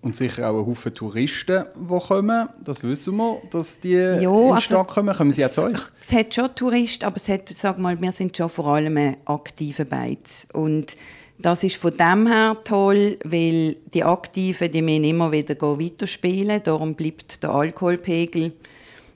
Und 0.03 0.15
sicher 0.15 0.49
auch 0.49 0.59
ein 0.59 0.65
Haufen 0.65 0.95
Touristen, 0.95 1.63
die 1.75 1.99
kommen. 1.99 2.49
Das 2.63 2.83
wissen 2.83 3.17
wir, 3.17 3.39
dass 3.51 3.79
die 3.79 3.91
ja, 3.91 4.13
in 4.13 4.19
die 4.21 4.25
also, 4.25 4.59
Stadt 4.59 4.87
kommen. 4.87 5.15
Kommen 5.15 5.31
sie 5.31 5.45
auch 5.45 5.51
zu 5.51 5.65
euch? 5.65 5.79
Es 6.01 6.11
hat 6.11 6.33
schon 6.33 6.55
Touristen, 6.55 7.05
aber 7.05 7.17
es 7.17 7.27
hat, 7.27 7.47
sag 7.49 7.77
mal, 7.77 8.01
wir 8.01 8.11
sind 8.11 8.35
schon 8.35 8.49
vor 8.49 8.65
allem 8.65 8.97
ein 8.97 9.17
aktiver 9.25 9.85
Beiz. 9.85 10.47
Und 10.53 10.95
das 11.37 11.63
ist 11.63 11.75
von 11.75 11.95
dem 11.95 12.27
her 12.27 12.57
toll, 12.63 13.17
weil 13.23 13.75
die 13.93 14.03
Aktiven, 14.03 14.71
die 14.71 14.81
müssen 14.81 15.03
immer 15.03 15.31
wieder 15.31 15.55
weiterspielen. 15.59 16.61
Darum 16.63 16.95
bleibt 16.95 17.43
der 17.43 17.51
Alkoholpegel 17.51 18.53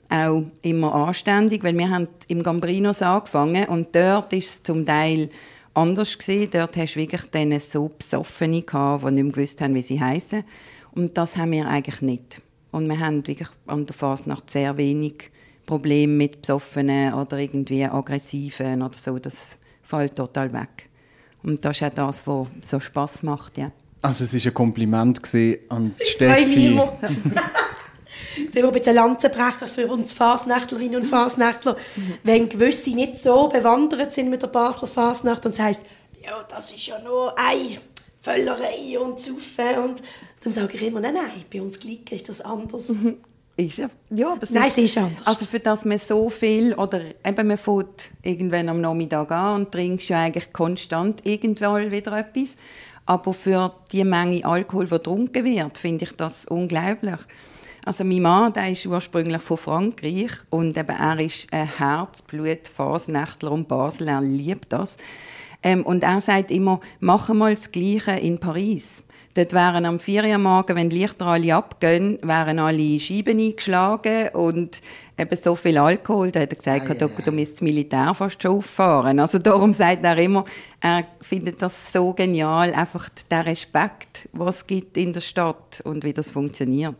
auch 0.08 0.44
immer 0.62 0.94
anständig, 0.94 1.64
weil 1.64 1.76
wir 1.76 1.90
haben 1.90 2.08
im 2.28 2.42
Gambrinos 2.42 3.02
angefangen 3.02 3.66
und 3.66 3.94
dort 3.94 4.32
ist 4.32 4.48
es 4.48 4.62
zum 4.62 4.86
Teil 4.86 5.30
anders 5.74 6.16
gewesen. 6.18 6.50
Dort 6.52 6.76
hast 6.76 6.94
du 6.94 7.00
wirklich 7.00 7.22
dann 7.30 7.58
so 7.60 7.88
Besoffene 7.88 8.62
gehabt, 8.62 9.04
die 9.04 9.10
nicht 9.12 9.22
mehr 9.24 9.32
gewusst 9.32 9.60
haben, 9.60 9.74
wie 9.74 9.82
sie 9.82 10.00
heißen. 10.00 10.44
Und 10.96 11.16
das 11.16 11.36
haben 11.36 11.52
wir 11.52 11.68
eigentlich 11.68 12.00
nicht. 12.00 12.40
Und 12.72 12.88
wir 12.88 12.98
haben 12.98 13.26
wirklich 13.26 13.48
an 13.66 13.86
der 13.86 13.94
Fasnacht 13.94 14.50
sehr 14.50 14.76
wenig 14.76 15.30
Probleme 15.66 16.12
mit 16.12 16.40
Besoffenen 16.42 17.12
oder 17.12 17.38
irgendwie 17.38 17.84
Aggressiven 17.84 18.82
oder 18.82 18.94
so. 18.94 19.18
Das 19.18 19.58
fällt 19.82 20.16
total 20.16 20.52
weg. 20.52 20.88
Und 21.42 21.64
das 21.64 21.76
ist 21.76 21.82
auch 21.82 21.94
das, 21.94 22.26
was 22.26 22.48
so 22.62 22.80
Spass 22.80 23.22
macht, 23.22 23.58
ja. 23.58 23.70
Also 24.00 24.24
es 24.24 24.34
war 24.34 24.50
ein 24.50 24.54
Kompliment 24.54 25.20
an 25.68 25.94
Steffi. 26.00 26.78
Ich 28.36 28.54
will 28.54 28.64
ein 28.86 28.94
Lanze 28.94 29.28
brechen 29.28 29.68
für 29.68 29.86
uns 29.88 30.12
Fasnächtlerinnen 30.12 31.02
und 31.02 31.06
Fasnächtler. 31.06 31.76
Mhm. 31.96 32.14
Wenn 32.22 32.48
gewisse 32.48 32.90
nicht 32.90 33.18
so 33.18 33.48
bewandert 33.48 34.14
sind 34.14 34.30
mit 34.30 34.42
der 34.42 34.48
Basler 34.48 34.88
Fasnacht 34.88 35.44
und 35.44 35.52
es 35.52 35.60
heisst, 35.60 35.82
ja, 36.24 36.42
das 36.48 36.72
ist 36.72 36.86
ja 36.86 37.00
nur 37.00 37.38
eine 37.38 37.78
Völlerei 38.20 38.98
und 38.98 39.20
Saufen. 39.20 39.84
Und 39.84 40.02
dann 40.46 40.54
sage 40.54 40.76
ich 40.76 40.82
immer, 40.84 41.00
nein, 41.00 41.14
nein, 41.14 41.44
bei 41.52 41.60
uns 41.60 41.80
Glicken 41.80 42.14
ist 42.14 42.28
das 42.28 42.40
anders. 42.40 42.92
Ist 43.58 43.78
ja, 43.78 43.88
ja, 44.10 44.32
aber 44.32 44.42
es 44.42 44.50
Nein, 44.50 44.68
es 44.68 44.76
ist 44.76 44.98
anders. 44.98 45.26
Also 45.26 45.46
für 45.46 45.58
das 45.58 45.86
man 45.86 45.98
so 45.98 46.28
viel, 46.28 46.74
oder 46.74 47.00
eben 47.24 47.46
man 47.46 47.56
fährt 47.56 48.10
irgendwann 48.22 48.68
am 48.68 48.82
Nachmittag 48.82 49.30
an 49.32 49.62
und 49.62 49.72
trinkst 49.72 50.10
ja 50.10 50.20
eigentlich 50.20 50.52
konstant 50.52 51.24
irgendwann 51.24 51.90
wieder 51.90 52.18
etwas. 52.18 52.56
Aber 53.06 53.32
für 53.32 53.72
die 53.92 54.04
Menge 54.04 54.44
Alkohol, 54.44 54.84
die 54.84 54.90
getrunken 54.90 55.44
wird, 55.46 55.78
finde 55.78 56.04
ich 56.04 56.12
das 56.12 56.44
unglaublich. 56.44 57.18
Also 57.84 58.04
mein 58.04 58.20
Mann, 58.20 58.52
der 58.52 58.70
ist 58.70 58.84
ursprünglich 58.84 59.40
von 59.40 59.56
Frankreich 59.56 60.32
und 60.50 60.76
eben 60.76 60.96
er 60.96 61.18
ist 61.18 61.50
ein 61.50 61.78
Herzblut, 61.78 62.68
Fasnächtler 62.68 63.52
und 63.52 63.68
Basel, 63.68 64.08
er 64.08 64.20
liebt 64.20 64.70
das. 64.72 64.98
Ähm, 65.62 65.86
und 65.86 66.02
er 66.02 66.20
sagt 66.20 66.50
immer, 66.50 66.78
mach 67.00 67.30
mal 67.30 67.54
das 67.54 67.72
Gleiche 67.72 68.12
in 68.12 68.38
Paris. 68.38 69.02
Dort 69.36 69.52
wären 69.52 69.84
am 69.84 70.00
4 70.00 70.24
Uhr 70.24 70.38
morgen, 70.38 70.76
wenn 70.76 70.88
die 70.88 71.00
Lichter 71.00 71.26
alle 71.26 71.54
abgehen, 71.54 72.18
wären 72.22 72.58
alle 72.58 72.98
Scheiben 72.98 73.38
eingeschlagen 73.38 74.30
und 74.30 74.80
eben 75.18 75.36
so 75.36 75.54
viel 75.54 75.76
Alkohol. 75.76 76.30
Da 76.30 76.40
hat 76.40 76.52
er 76.52 76.56
gesagt, 76.56 76.90
Ei, 76.90 76.94
du, 76.94 77.04
ei, 77.04 77.22
du 77.22 77.32
müsstest 77.32 77.58
das 77.58 77.60
Militär 77.60 78.14
fast 78.14 78.42
schon 78.42 78.52
auffahren. 78.52 79.20
Also 79.20 79.38
darum 79.38 79.74
sagt 79.74 80.04
er 80.04 80.16
immer, 80.16 80.46
er 80.80 81.04
findet 81.20 81.60
das 81.60 81.92
so 81.92 82.14
genial, 82.14 82.72
einfach 82.72 83.10
der 83.30 83.44
Respekt, 83.44 84.26
was 84.32 84.56
es 84.56 84.66
gibt 84.66 84.96
in 84.96 85.12
der 85.12 85.20
Stadt 85.20 85.82
und 85.84 86.02
wie 86.02 86.14
das 86.14 86.30
funktioniert. 86.30 86.96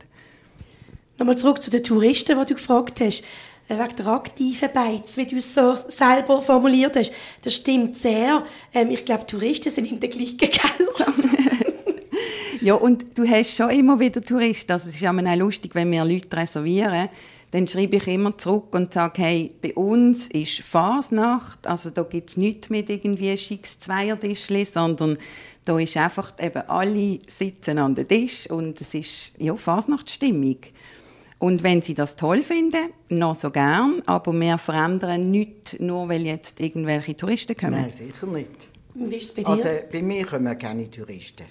Nochmal 1.17 1.39
zurück 1.39 1.63
zu 1.63 1.71
den 1.71 1.83
Touristen, 1.83 2.39
die 2.39 2.45
du 2.45 2.55
gefragt 2.55 3.01
hast. 3.01 3.25
Äh, 3.69 3.79
Wegen 3.79 3.97
der 3.97 4.07
aktiven 4.09 4.69
Beiz, 4.75 5.17
wie 5.17 5.25
du 5.25 5.37
es 5.37 5.55
so 5.55 5.75
selber 5.89 6.43
formuliert 6.43 6.97
hast. 6.97 7.13
Das 7.41 7.55
stimmt 7.55 7.97
sehr. 7.97 8.45
Ähm, 8.75 8.91
ich 8.91 9.07
glaube, 9.07 9.25
Touristen 9.25 9.73
sind 9.73 9.91
in 9.91 10.01
den 10.01 10.11
gleichen 10.11 10.37
Keller. 10.37 11.15
Ja, 12.67 12.75
und 12.75 13.17
du 13.17 13.25
hast 13.25 13.55
schon 13.55 13.71
immer 13.71 14.01
wieder 14.01 14.21
Touristen. 14.21 14.73
Also 14.73 14.89
es 14.89 14.97
ist 14.97 15.07
auch 15.07 15.37
lustig, 15.37 15.77
wenn 15.77 15.93
wir 15.93 16.05
Leute 16.05 16.37
reservieren, 16.37 17.09
dann 17.53 17.69
schreibe 17.69 17.95
ich 17.95 18.09
immer 18.09 18.37
zurück 18.39 18.75
und 18.75 18.93
sage, 18.93 19.23
hey, 19.23 19.55
bei 19.63 19.73
uns 19.75 20.27
ist 20.31 20.63
Fasnacht, 20.63 21.65
also 21.65 21.91
da 21.91 22.03
gibt 22.03 22.31
es 22.31 22.37
nichts 22.37 22.69
mit 22.69 22.91
irgendwie 22.91 23.39
schicks 23.39 23.79
Zweiertischli, 23.79 24.65
sondern 24.65 25.17
da 25.65 25.79
ist 25.79 25.97
einfach 25.97 26.33
eben 26.41 26.61
alle 26.67 27.21
sitzen 27.29 27.79
an 27.79 27.95
den 27.95 28.09
Tisch 28.09 28.51
und 28.51 28.81
es 28.81 28.95
ist 28.95 29.35
ja, 29.39 29.55
Fasnachtsstimmung. 29.55 30.59
Und 31.39 31.63
wenn 31.63 31.83
sie 31.83 31.95
das 31.95 32.17
toll 32.17 32.43
finden, 32.43 32.89
noch 33.11 33.37
so 33.37 33.53
gern, 33.53 34.03
aber 34.07 34.33
wir 34.33 34.59
verändern 34.59 35.31
nichts, 35.31 35.79
nur 35.79 36.09
weil 36.09 36.27
jetzt 36.27 36.59
irgendwelche 36.59 37.17
Touristen 37.17 37.57
kommen. 37.57 37.81
Nein, 37.81 37.93
sicher 37.93 38.27
nicht. 38.27 38.51
Wie 38.93 39.15
ist 39.15 39.27
es 39.27 39.35
bei 39.35 39.43
dir? 39.43 39.51
Also 39.51 39.69
bei 39.93 40.03
mir 40.03 40.27
kommen 40.27 40.59
keine 40.59 40.91
Touristen. 40.91 41.45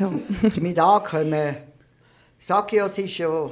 So. 0.00 0.14
Zum 0.48 0.62
Mittag 0.62 1.10
kommen, 1.10 1.56
Sagios 2.38 2.96
ist 2.96 3.18
ja 3.18 3.50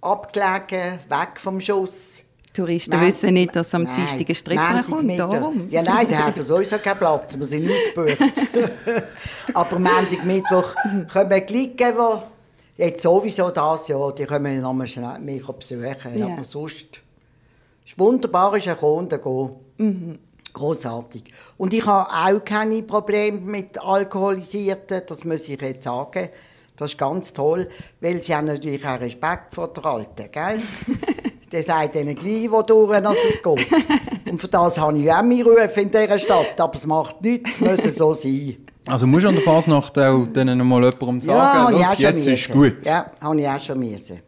abgelegen, 0.00 0.98
weg 1.06 1.38
vom 1.38 1.60
Schuss. 1.60 2.22
Touristen 2.54 2.92
Nein, 2.92 3.08
wissen 3.08 3.34
nicht, 3.34 3.54
dass 3.54 3.74
am 3.74 3.84
Dienstag 3.84 4.26
ein 4.50 4.56
Montag 4.56 4.86
kommt, 4.86 5.18
darum. 5.18 5.68
Ja, 5.68 5.82
nein, 5.82 6.08
da 6.08 6.28
hat 6.28 6.38
er 6.38 6.44
sowieso 6.44 6.78
keinen 6.78 6.96
Platz, 6.96 7.38
wir 7.38 7.44
sind 7.44 7.70
ausgebucht. 7.70 8.40
Aber 9.52 9.78
Montag, 9.78 10.24
Mittwoch 10.24 10.74
kommen 11.12 11.44
Glicken, 11.44 11.92
die 12.78 12.82
jetzt 12.82 13.02
sowieso 13.02 13.50
das 13.50 13.88
Jahr, 13.88 14.14
die 14.14 14.24
kommen 14.24 14.58
nochmal 14.62 14.86
schnell 14.86 15.18
mich 15.18 15.46
besuchen. 15.46 16.16
Ja. 16.16 16.28
Aber 16.28 16.44
sonst 16.44 17.02
ist 17.84 17.98
wunderbar, 17.98 18.56
ist 18.56 18.66
ein 18.66 18.78
Kunde 18.78 19.18
gehen. 19.18 19.50
Mhm. 19.76 20.18
Großartig. 20.56 21.24
Und 21.58 21.74
ich 21.74 21.84
habe 21.84 22.08
auch 22.10 22.42
keine 22.42 22.82
Probleme 22.82 23.40
mit 23.40 23.78
Alkoholisierten, 23.78 25.02
das 25.06 25.22
muss 25.22 25.46
ich 25.50 25.60
jetzt 25.60 25.84
sagen. 25.84 26.30
Das 26.78 26.92
ist 26.92 26.98
ganz 26.98 27.34
toll, 27.34 27.68
weil 28.00 28.22
sie 28.22 28.34
haben 28.34 28.46
natürlich 28.46 28.86
auch 28.86 28.98
Respekt 28.98 29.54
vor 29.54 29.68
der 29.68 29.84
Alten, 29.84 30.32
gell? 30.32 30.58
Der 31.52 31.62
sagt 31.62 31.94
ihnen 31.96 32.16
gleich, 32.16 32.50
wo 32.50 32.62
durch, 32.62 33.00
dass 33.02 33.18
es 33.28 33.42
geht. 33.42 33.68
Und 34.30 34.40
für 34.40 34.48
das 34.48 34.78
habe 34.78 34.98
ich 34.98 35.12
auch 35.12 35.22
meinen 35.22 35.42
Ruf 35.42 35.76
in 35.76 35.90
dieser 35.90 36.18
Stadt. 36.18 36.58
Aber 36.58 36.74
es 36.74 36.86
macht 36.86 37.20
nichts, 37.20 37.52
es 37.52 37.60
muss 37.60 37.96
so 37.96 38.14
sein. 38.14 38.56
Also 38.86 39.06
musst 39.06 39.24
du 39.24 39.28
an 39.28 39.34
der 39.34 39.44
Fasnacht 39.44 39.98
auch 39.98 40.26
denen 40.26 40.66
mal 40.66 40.82
jemandem 40.82 41.20
sagen, 41.20 41.76
ich 41.76 41.86
los, 41.86 41.98
jetzt 41.98 42.26
ist 42.26 42.48
müssen. 42.48 42.52
gut. 42.54 42.86
Ja, 42.86 43.10
habe 43.20 43.40
ich 43.40 43.46
auch 43.46 43.60
schon 43.60 43.78
müssen. 43.78 44.20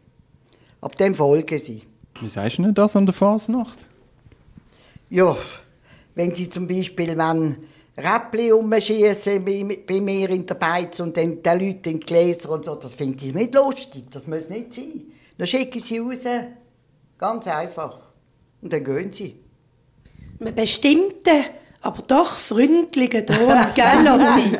Ab 0.79 0.95
dem 0.95 1.13
folgen 1.15 1.57
sie. 1.59 1.81
Wie 2.21 2.29
sagst 2.29 2.59
du 2.59 2.63
denn 2.63 2.73
das 2.73 2.95
an 2.95 3.05
der 3.05 3.13
Fasnacht? 3.13 3.79
Ja, 5.09 5.35
wenn 6.19 6.35
sie 6.35 6.49
zum 6.49 6.67
Beispiel 6.67 7.17
wenn 7.17 7.55
Räppli 7.97 8.51
umschießen 8.51 9.43
bei, 9.43 9.65
bei 9.87 10.01
mir 10.01 10.29
in 10.31 10.45
der 10.45 10.55
Beiz 10.55 10.99
und 10.99 11.15
dann 11.15 11.41
den 11.41 11.59
Leuten 11.59 11.89
in 11.91 11.99
die 12.01 12.05
Gläser 12.05 12.49
und 12.49 12.65
so, 12.65 12.75
das 12.75 12.93
finde 12.93 13.25
ich 13.25 13.33
nicht 13.33 13.53
lustig. 13.55 14.03
Das 14.11 14.27
muss 14.27 14.49
nicht 14.49 14.73
sein. 14.73 15.03
Dann 15.37 15.47
schicke 15.47 15.77
ich 15.79 15.85
sie 15.85 15.99
raus. 15.99 16.25
Ganz 17.17 17.47
einfach. 17.47 17.99
Und 18.61 18.73
dann 18.73 18.83
gehen 18.83 19.11
sie. 19.13 19.35
Einen 20.41 20.55
bestimmten, 20.55 21.45
aber 21.81 22.01
doch 22.05 22.37
freundlichen 22.37 23.25
Ton, 23.25 23.37
gell, 23.75 24.03
Lotti? 24.03 24.57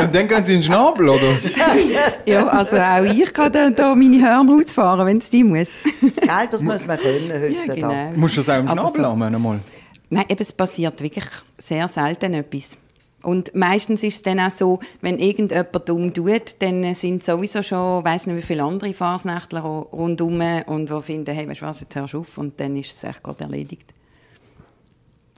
Und 0.00 0.14
dann 0.14 0.28
gehen 0.28 0.44
sie 0.44 0.54
in 0.54 0.60
den 0.60 0.62
Schnabel, 0.62 1.08
oder? 1.08 1.38
Ja, 2.24 2.46
also 2.46 2.76
auch 2.76 3.04
ich 3.04 3.32
kann 3.32 3.52
da, 3.52 3.70
da 3.70 3.94
meine 3.96 4.20
Hörner 4.20 4.54
ausfahren, 4.54 5.06
wenn 5.06 5.18
es 5.18 5.30
sein 5.30 5.46
muss. 5.46 5.68
Gell, 6.00 6.48
das 6.50 6.62
muss 6.62 6.86
man 6.86 6.98
können 6.98 7.32
heutzutage. 7.32 7.80
genau. 7.80 8.12
Musst 8.16 8.36
du 8.36 8.40
das 8.40 8.48
auch 8.48 8.58
im 8.60 8.68
Schnabel 8.68 8.94
so- 8.94 9.06
haben, 9.06 9.22
einmal? 9.22 9.60
Nein, 10.10 10.24
eben, 10.28 10.42
es 10.42 10.52
passiert 10.52 11.00
wirklich 11.00 11.24
sehr 11.58 11.86
selten 11.88 12.34
etwas. 12.34 12.76
Und 13.22 13.54
meistens 13.54 14.02
ist 14.02 14.14
es 14.14 14.22
dann 14.22 14.40
auch 14.40 14.50
so, 14.50 14.80
wenn 15.02 15.18
irgendjemand 15.18 15.88
dumm 15.88 16.12
tut, 16.12 16.56
dann 16.58 16.94
sind 16.94 17.22
sowieso 17.22 17.62
schon, 17.62 18.04
weiß 18.04 18.26
nicht 18.26 18.36
wie 18.36 18.42
viele 18.42 18.64
andere 18.64 18.94
Fasnächtler 18.94 19.60
rundherum 19.60 20.40
und 20.66 20.90
die 20.90 21.02
finden, 21.02 21.34
hey, 21.34 21.46
weißt 21.46 21.60
du 21.60 21.66
was, 21.66 21.80
jetzt 21.80 21.94
hörst 21.94 22.14
du 22.14 22.20
auf 22.20 22.38
und 22.38 22.58
dann 22.58 22.76
ist 22.76 22.96
es 22.96 23.04
echt 23.04 23.22
gerade 23.22 23.44
erledigt. 23.44 23.92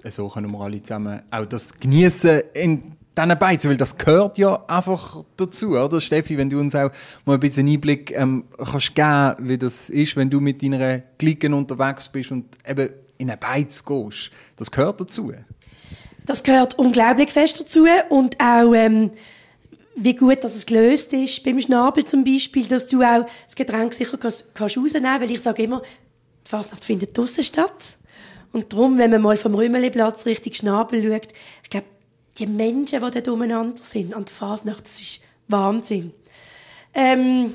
So 0.04 0.28
können 0.28 0.50
wir 0.50 0.60
alle 0.60 0.82
zusammen 0.82 1.22
auch 1.30 1.44
das 1.44 1.78
genießen 1.78 2.42
in 2.54 2.82
diesen 3.16 3.38
Beizen, 3.38 3.70
weil 3.70 3.76
das 3.76 3.96
gehört 3.96 4.38
ja 4.38 4.64
einfach 4.66 5.22
dazu, 5.36 5.76
oder 5.76 6.00
Steffi, 6.00 6.38
wenn 6.38 6.48
du 6.48 6.58
uns 6.58 6.74
auch 6.74 6.90
mal 7.24 7.34
ein 7.34 7.40
bisschen 7.40 7.68
Einblick 7.68 8.12
ähm, 8.12 8.44
kannst 8.56 8.94
geben, 8.94 9.34
wie 9.40 9.58
das 9.58 9.90
ist, 9.90 10.16
wenn 10.16 10.30
du 10.30 10.40
mit 10.40 10.62
deiner 10.62 11.00
Clique 11.18 11.54
unterwegs 11.54 12.08
bist 12.08 12.32
und 12.32 12.46
eben 12.66 12.88
in 13.22 13.30
eine 13.30 13.38
Beiz 13.38 13.84
gehst. 13.84 14.30
Das 14.56 14.70
gehört 14.70 15.00
dazu. 15.00 15.32
Das 16.26 16.42
gehört 16.42 16.78
unglaublich 16.78 17.30
fest 17.30 17.60
dazu 17.60 17.86
und 18.10 18.38
auch 18.40 18.74
ähm, 18.74 19.10
wie 19.94 20.14
gut 20.14 20.44
dass 20.44 20.54
es 20.54 20.66
gelöst 20.66 21.12
ist 21.12 21.42
beim 21.44 21.60
Schnabel 21.60 22.04
zum 22.04 22.24
Beispiel, 22.24 22.66
dass 22.66 22.88
du 22.88 23.02
auch 23.02 23.26
das 23.46 23.56
Getränk 23.56 23.94
sicher 23.94 24.18
kannst, 24.18 24.54
kannst 24.54 24.76
rausnehmen 24.76 25.20
weil 25.20 25.30
ich 25.30 25.40
sage 25.40 25.62
immer, 25.62 25.82
die 26.44 26.50
Fasnacht 26.50 26.84
findet 26.84 27.16
draussen 27.16 27.44
statt. 27.44 27.96
Und 28.52 28.72
darum, 28.72 28.98
wenn 28.98 29.10
man 29.10 29.22
mal 29.22 29.36
vom 29.36 29.54
Rümeliplatz 29.54 30.26
Richtung 30.26 30.52
Schnabel 30.52 31.02
schaut, 31.02 31.28
ich 31.62 31.70
glaube, 31.70 31.86
die 32.38 32.46
Menschen, 32.46 33.00
die 33.00 33.10
dort 33.10 33.28
umeinander 33.28 33.78
sind 33.78 34.14
an 34.14 34.24
der 34.24 34.34
Fasnacht, 34.34 34.84
das 34.84 35.00
ist 35.00 35.20
Wahnsinn. 35.48 36.12
Ähm, 36.94 37.54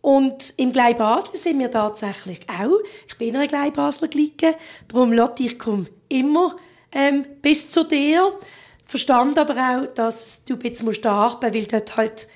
und 0.00 0.54
im 0.56 0.72
Glei 0.72 0.94
Basel 0.94 1.36
sind 1.36 1.58
wir 1.58 1.70
tatsächlich 1.70 2.40
auch. 2.48 2.78
Ich 3.08 3.16
bin 3.18 3.28
in 3.28 3.36
einer 3.36 3.46
Glei 3.46 3.70
Basler 3.70 4.08
Clique. 4.08 4.54
Darum, 4.88 5.12
Lotti, 5.12 5.46
ich 5.46 5.58
komme 5.58 5.86
immer 6.08 6.56
ähm, 6.92 7.26
bis 7.42 7.70
zu 7.70 7.84
dir. 7.84 8.38
Verstand 8.86 9.38
aber 9.38 9.54
auch, 9.56 9.94
dass 9.94 10.44
du 10.44 10.56
bisschen 10.56 10.86
musst 10.86 11.04
arbeiten 11.04 11.46
musst, 11.46 11.54
weil 11.54 11.66
dort 11.66 11.96
halt 11.96 12.28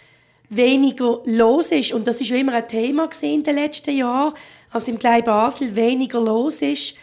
weniger 0.48 1.22
los 1.25 1.68
ist. 1.68 1.92
Und 1.92 2.07
das 2.07 2.20
ist 2.20 2.31
ja 2.31 2.37
immer 2.37 2.53
ein 2.53 2.68
Thema 2.68 3.09
in 3.22 3.42
den 3.42 3.55
letzten 3.55 3.96
Jahren. 3.96 4.35
Also 4.70 4.90
im 4.90 4.98
Glei 4.98 5.22
Basel 5.22 5.75
weniger 5.75 6.20
los 6.20 6.61
ist. 6.62 6.96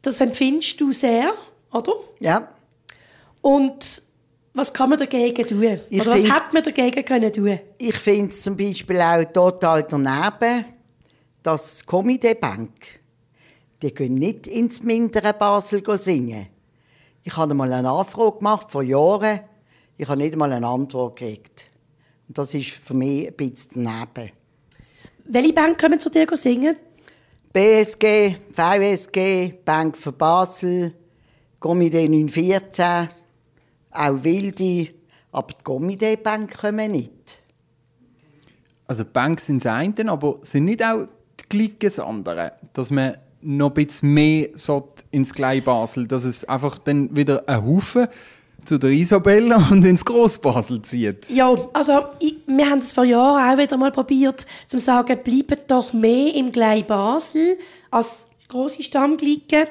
Das 0.00 0.20
empfindest 0.20 0.80
du 0.80 0.92
sehr, 0.92 1.34
oder? 1.72 1.94
Ja. 2.20 2.48
Und 3.42 4.02
was 4.56 4.72
kann 4.72 4.90
man 4.90 4.98
dagegen 4.98 5.46
tun? 5.46 5.80
Ich 5.90 6.00
Oder 6.00 6.12
was 6.12 6.20
find- 6.20 6.34
hätte 6.34 6.54
man 6.54 6.62
dagegen 6.62 7.04
können 7.04 7.32
tun? 7.32 7.58
Ich 7.78 7.96
finde 7.96 8.30
es 8.30 8.42
zum 8.42 8.56
Beispiel 8.56 9.00
auch 9.00 9.24
total 9.32 9.82
daneben, 9.88 10.64
dass 11.42 11.78
die 11.80 11.86
Comedy 11.86 12.34
Bank, 12.34 12.70
die 13.82 13.92
gehen 13.94 14.14
nicht 14.14 14.46
ins 14.46 14.82
mindere 14.82 15.32
Basel 15.34 15.82
singen. 15.98 16.46
Ich 17.22 17.36
habe 17.36 17.54
mal 17.54 17.72
eine 17.72 17.90
Anfrage 17.90 18.38
gemacht, 18.38 18.70
vor 18.70 18.82
Jahren. 18.82 19.40
Ich 19.98 20.08
habe 20.08 20.18
nicht 20.18 20.32
einmal 20.32 20.52
eine 20.52 20.66
Antwort 20.66 21.16
gekriegt. 21.16 21.66
Und 22.28 22.38
das 22.38 22.54
ist 22.54 22.70
für 22.70 22.94
mich 22.94 23.28
ein 23.28 23.34
bisschen 23.34 23.84
daneben. 23.84 24.32
Welche 25.24 25.52
Band 25.52 25.78
kommen 25.80 25.98
zu 25.98 26.08
dir 26.08 26.26
singen? 26.32 26.76
BSG, 27.52 28.36
VSG, 28.52 29.54
Bank 29.64 29.96
für 29.96 30.12
Basel, 30.12 30.92
Comedy 31.60 32.08
914, 32.08 33.08
auch 33.96 34.24
Wilde, 34.24 34.88
aber 35.32 35.54
die 35.80 36.16
Bank 36.16 36.58
kommen 36.58 36.92
nicht. 36.92 37.42
Also 38.86 39.04
die 39.04 39.10
Bank 39.10 39.40
sind 39.40 39.64
das 39.64 39.72
eine, 39.72 40.10
aber 40.10 40.38
sind 40.42 40.66
nicht 40.66 40.82
auch 40.82 41.06
die 41.40 41.44
Clique 41.48 41.86
das 41.86 41.98
andere? 41.98 42.52
Dass 42.72 42.90
man 42.90 43.16
noch 43.42 43.70
ein 43.70 43.74
bisschen 43.74 44.14
mehr 44.14 44.48
sollte 44.54 45.04
ins 45.10 45.32
Glei 45.32 45.60
Basel, 45.60 46.06
dass 46.06 46.24
es 46.24 46.44
einfach 46.44 46.78
dann 46.78 47.14
wieder 47.16 47.48
ein 47.48 47.64
Haufen 47.64 48.08
zu 48.64 48.78
der 48.78 48.90
Isabella 48.90 49.68
und 49.70 49.84
ins 49.84 50.04
Großbasel 50.04 50.82
zieht. 50.82 51.30
Ja, 51.30 51.54
also 51.72 52.06
ich, 52.18 52.36
wir 52.46 52.68
haben 52.68 52.80
es 52.80 52.92
vor 52.92 53.04
Jahren 53.04 53.52
auch 53.54 53.62
wieder 53.62 53.76
mal 53.76 53.92
probiert, 53.92 54.46
zu 54.66 54.78
sagen, 54.78 55.18
bleibt 55.22 55.70
doch 55.70 55.92
mehr 55.92 56.34
im 56.34 56.50
Glei 56.52 56.82
Basel 56.82 57.58
als 57.90 58.26
große 58.48 58.82
Stammglicken. 58.82 59.66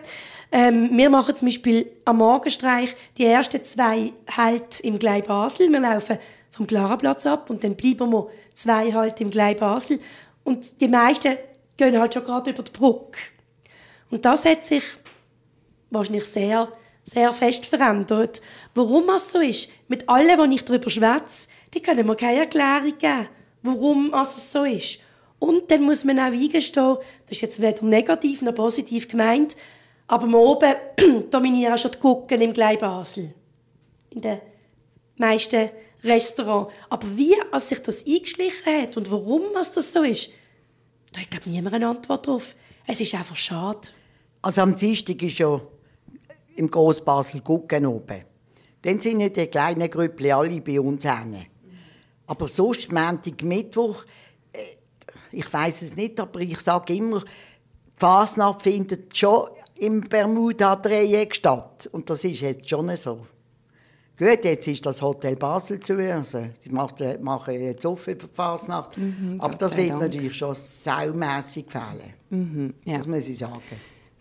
Ähm, 0.55 0.89
wir 0.97 1.09
machen 1.09 1.35
zum 1.35 1.49
Beispiel 1.49 1.85
am 2.05 2.19
Morgenstreich 2.19 2.95
die 3.17 3.25
ersten 3.25 3.61
zwei 3.65 4.13
halt 4.31 4.79
im 4.79 4.97
Glei 4.97 5.21
Basel. 5.21 5.69
Wir 5.69 5.81
laufen 5.81 6.17
vom 6.49 6.65
Klaraplatz 6.65 7.25
ab 7.25 7.49
und 7.49 7.61
dann 7.65 7.75
bleiben 7.75 8.09
wir 8.09 8.29
zwei 8.53 8.93
halt 8.93 9.19
im 9.19 9.31
Glei 9.31 9.53
Basel. 9.53 9.99
Und 10.45 10.79
die 10.79 10.87
meisten 10.87 11.35
gehen 11.75 11.99
halt 11.99 12.13
schon 12.13 12.23
gerade 12.23 12.51
über 12.51 12.63
die 12.63 12.71
Brücke. 12.71 13.19
Und 14.09 14.23
das 14.23 14.45
hat 14.45 14.63
sich 14.65 14.83
wahrscheinlich 15.89 16.23
sehr, 16.23 16.69
sehr 17.03 17.33
fest 17.33 17.65
verändert. 17.65 18.41
Warum 18.75 19.07
das 19.07 19.33
so 19.33 19.41
ist, 19.41 19.69
mit 19.89 20.07
allen, 20.07 20.49
die 20.49 20.55
ich 20.55 20.63
darüber 20.63 20.89
schwätze, 20.89 21.49
die 21.73 21.81
können 21.81 22.07
mir 22.07 22.15
keine 22.15 22.39
Erklärung 22.39 22.97
geben, 22.97 23.27
warum 23.61 24.13
es 24.13 24.53
so 24.53 24.63
ist. 24.63 24.99
Und 25.37 25.69
dann 25.69 25.83
muss 25.83 26.05
man 26.05 26.17
auch 26.17 26.31
eingestehen, 26.31 26.95
das 27.25 27.31
ist 27.31 27.41
jetzt 27.41 27.61
weder 27.61 27.83
negativ 27.83 28.41
noch 28.41 28.55
positiv 28.55 29.09
gemeint, 29.09 29.57
aber 30.07 30.37
oben 30.37 30.75
dominieren 31.31 31.77
schon 31.77 31.91
die 31.91 31.99
Gucken 31.99 32.41
im 32.41 32.53
Glei 32.53 32.77
Basel. 32.77 33.33
In 34.11 34.21
den 34.21 34.39
meisten 35.17 35.69
Restaurants. 36.03 36.73
Aber 36.89 37.07
wie 37.17 37.35
als 37.51 37.69
sich 37.69 37.81
das 37.81 38.05
eingeschlichen 38.05 38.83
hat 38.83 38.97
und 38.97 39.09
warum 39.11 39.43
das 39.53 39.73
so 39.73 40.03
ist, 40.03 40.29
da 41.11 41.21
hat 41.21 41.31
glaube 41.31 41.49
niemand 41.49 41.75
eine 41.75 41.87
Antwort 41.87 42.27
drauf. 42.27 42.55
Es 42.87 43.01
ist 43.01 43.15
einfach 43.15 43.35
schade. 43.35 43.89
Also 44.41 44.61
am 44.61 44.75
Dienstag 44.75 45.21
ist 45.23 45.39
ja 45.39 45.59
im 46.55 46.69
Grossbasel 46.69 47.41
Gucken 47.41 47.85
oben. 47.85 48.23
Dann 48.81 48.99
sind 48.99 49.19
ja 49.19 49.29
die 49.29 49.47
kleinen 49.47 49.89
Grüppli 49.89 50.31
alle 50.31 50.61
bei 50.61 50.79
uns 50.79 51.03
hin. 51.03 51.45
Aber 52.27 52.47
sonst, 52.47 52.91
Montag, 52.91 53.41
Mittwoch, 53.41 54.03
äh, 54.51 54.59
ich 55.31 55.51
weiß 55.51 55.81
es 55.83 55.95
nicht, 55.95 56.19
aber 56.19 56.39
ich 56.41 56.59
sage 56.59 56.95
immer, 56.95 57.21
die 57.21 57.25
Fasnacht 57.97 58.61
findet 58.61 59.15
schon 59.15 59.47
im 59.77 60.01
Bermuda-Dreieck 60.01 61.35
statt. 61.35 61.89
Und 61.91 62.09
das 62.09 62.23
ist 62.23 62.41
jetzt 62.41 62.69
schon 62.69 62.95
so. 62.95 63.19
Gut, 64.17 64.45
jetzt 64.45 64.67
ist 64.67 64.85
das 64.85 65.01
Hotel 65.01 65.35
Basel 65.35 65.79
zu. 65.81 65.97
Also, 65.97 66.45
sie 66.57 66.69
machen, 66.69 67.21
machen 67.21 67.59
jetzt 67.59 67.85
auf 67.85 68.07
über 68.07 68.27
die 68.27 68.33
Fasnacht. 68.33 68.97
Mhm, 68.97 69.37
aber 69.39 69.51
Gott 69.51 69.61
das 69.61 69.75
wird 69.75 69.89
Dank. 69.89 70.01
natürlich 70.03 70.37
schon 70.37 70.55
saumässig 70.55 71.69
fehlen. 71.69 72.13
Mhm, 72.29 72.73
ja. 72.85 72.97
Das 72.97 73.07
muss 73.07 73.27
ich 73.27 73.37
sagen. 73.37 73.59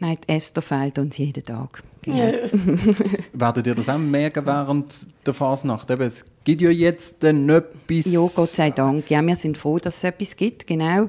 Nein, 0.00 0.18
die 0.26 0.32
Esther 0.32 0.62
fehlt 0.62 0.98
uns 0.98 1.16
jeden 1.16 1.44
Tag. 1.44 1.82
Genau. 2.02 2.18
Ja. 2.18 2.32
Werdet 3.32 3.68
ihr 3.68 3.74
das 3.76 3.88
auch 3.88 3.96
merken 3.96 4.44
während 4.44 5.06
der 5.24 5.32
Fasnacht? 5.32 5.88
Eben, 5.88 6.02
es 6.02 6.24
gibt 6.42 6.60
ja 6.60 6.70
jetzt 6.70 7.22
dann 7.22 7.48
etwas... 7.48 8.12
Ja, 8.12 8.26
Gott 8.34 8.48
sei 8.48 8.70
Dank. 8.70 9.08
Ja, 9.08 9.22
wir 9.22 9.36
sind 9.36 9.56
froh, 9.56 9.78
dass 9.78 9.98
es 9.98 10.04
etwas 10.04 10.34
gibt, 10.34 10.66
genau. 10.66 11.08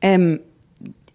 Ähm, 0.00 0.40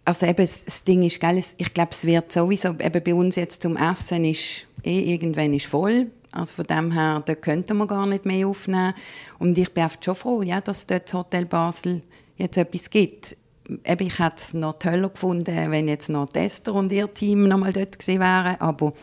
also 0.06 0.26
eben, 0.26 0.46
das 0.46 0.84
Ding 0.84 1.04
ist, 1.04 1.20
gell, 1.20 1.42
ich 1.58 1.74
glaube, 1.74 1.92
es 1.92 2.06
wird 2.06 2.32
sowieso, 2.32 2.70
eben 2.80 3.04
bei 3.04 3.13
uns 3.13 3.36
jetzt 3.36 3.62
zum 3.62 3.78
Essen 3.78 4.26
ist 4.26 4.66
eh 4.84 5.13
irgendwann 5.13 5.54
ist 5.54 5.66
voll. 5.66 6.12
Also 6.32 6.56
von 6.56 6.66
dem 6.66 6.92
her, 6.92 7.22
da 7.26 7.36
könnten 7.36 7.78
wir 7.78 7.88
gar 7.88 8.06
nicht 8.08 8.26
mehr 8.26 8.48
aufnehmen. 8.48 8.94
Und 9.39 9.58
ich 9.58 9.72
bin 9.72 9.86
oft 9.86 10.04
schon 10.04 10.16
froh, 10.16 10.42
ja, 10.42 10.62
dass 10.62 10.88
dort 10.88 11.06
das 11.06 11.13
Hotel 11.13 11.46
Basel 11.46 12.02
jetzt 12.38 12.58
etwas 12.58 12.89
gibt. 12.89 13.38
Eben, 13.86 14.08
ich 14.08 14.20
hätte 14.20 14.36
es 14.38 14.54
noch 14.54 14.80
toller 14.80 15.10
gefunden, 15.10 15.72
wenn 15.72 15.88
jetzt 15.88 16.10
noch 16.10 16.28
Tester 16.28 16.74
und 16.74 16.92
ihr 16.92 17.13
Team 17.13 17.48
noch 17.48 17.60
mal 17.60 17.72
dort 17.72 18.00
gewesen 18.00 18.20
wären. 18.20 18.60
Aber 18.60 18.94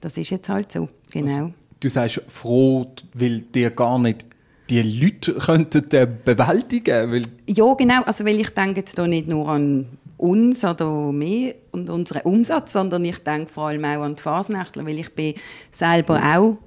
das 0.00 0.16
ist 0.16 0.30
jetzt 0.30 0.48
halt 0.48 0.72
so, 0.72 0.88
genau. 1.12 1.52
Du 1.80 1.88
sagst 1.88 2.22
froh, 2.28 2.86
weil 3.14 3.40
dir 3.40 3.70
gar 3.70 3.98
nicht 3.98 4.26
die 4.70 4.82
Leute 4.82 5.34
könnten 5.34 5.90
äh, 5.92 6.06
bewältigen 6.24 7.10
weil 7.10 7.22
Ja, 7.46 7.74
genau. 7.74 8.02
Also, 8.02 8.24
weil 8.24 8.40
ich 8.40 8.50
denke 8.50 8.80
jetzt 8.80 8.96
hier 8.96 9.06
nicht 9.06 9.26
nur 9.26 9.48
an 9.48 9.86
uns 10.20 10.64
oder 10.64 11.12
mich 11.12 11.54
und 11.72 11.90
unseren 11.90 12.22
Umsatz, 12.22 12.72
sondern 12.72 13.04
ich 13.04 13.18
denke 13.18 13.50
vor 13.50 13.68
allem 13.68 13.84
auch 13.84 14.02
an 14.02 14.16
die 14.16 14.22
Fasnächtler, 14.22 14.84
weil 14.86 14.98
ich 14.98 15.14
bin 15.14 15.34
selber 15.70 16.20
auch 16.22 16.58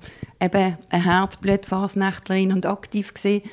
eben 0.41 0.77
eine 0.89 1.03
Herzblut-Fasnächtlerin 1.05 2.51
und 2.51 2.65
aktiv 2.65 3.13
gewesen. 3.13 3.43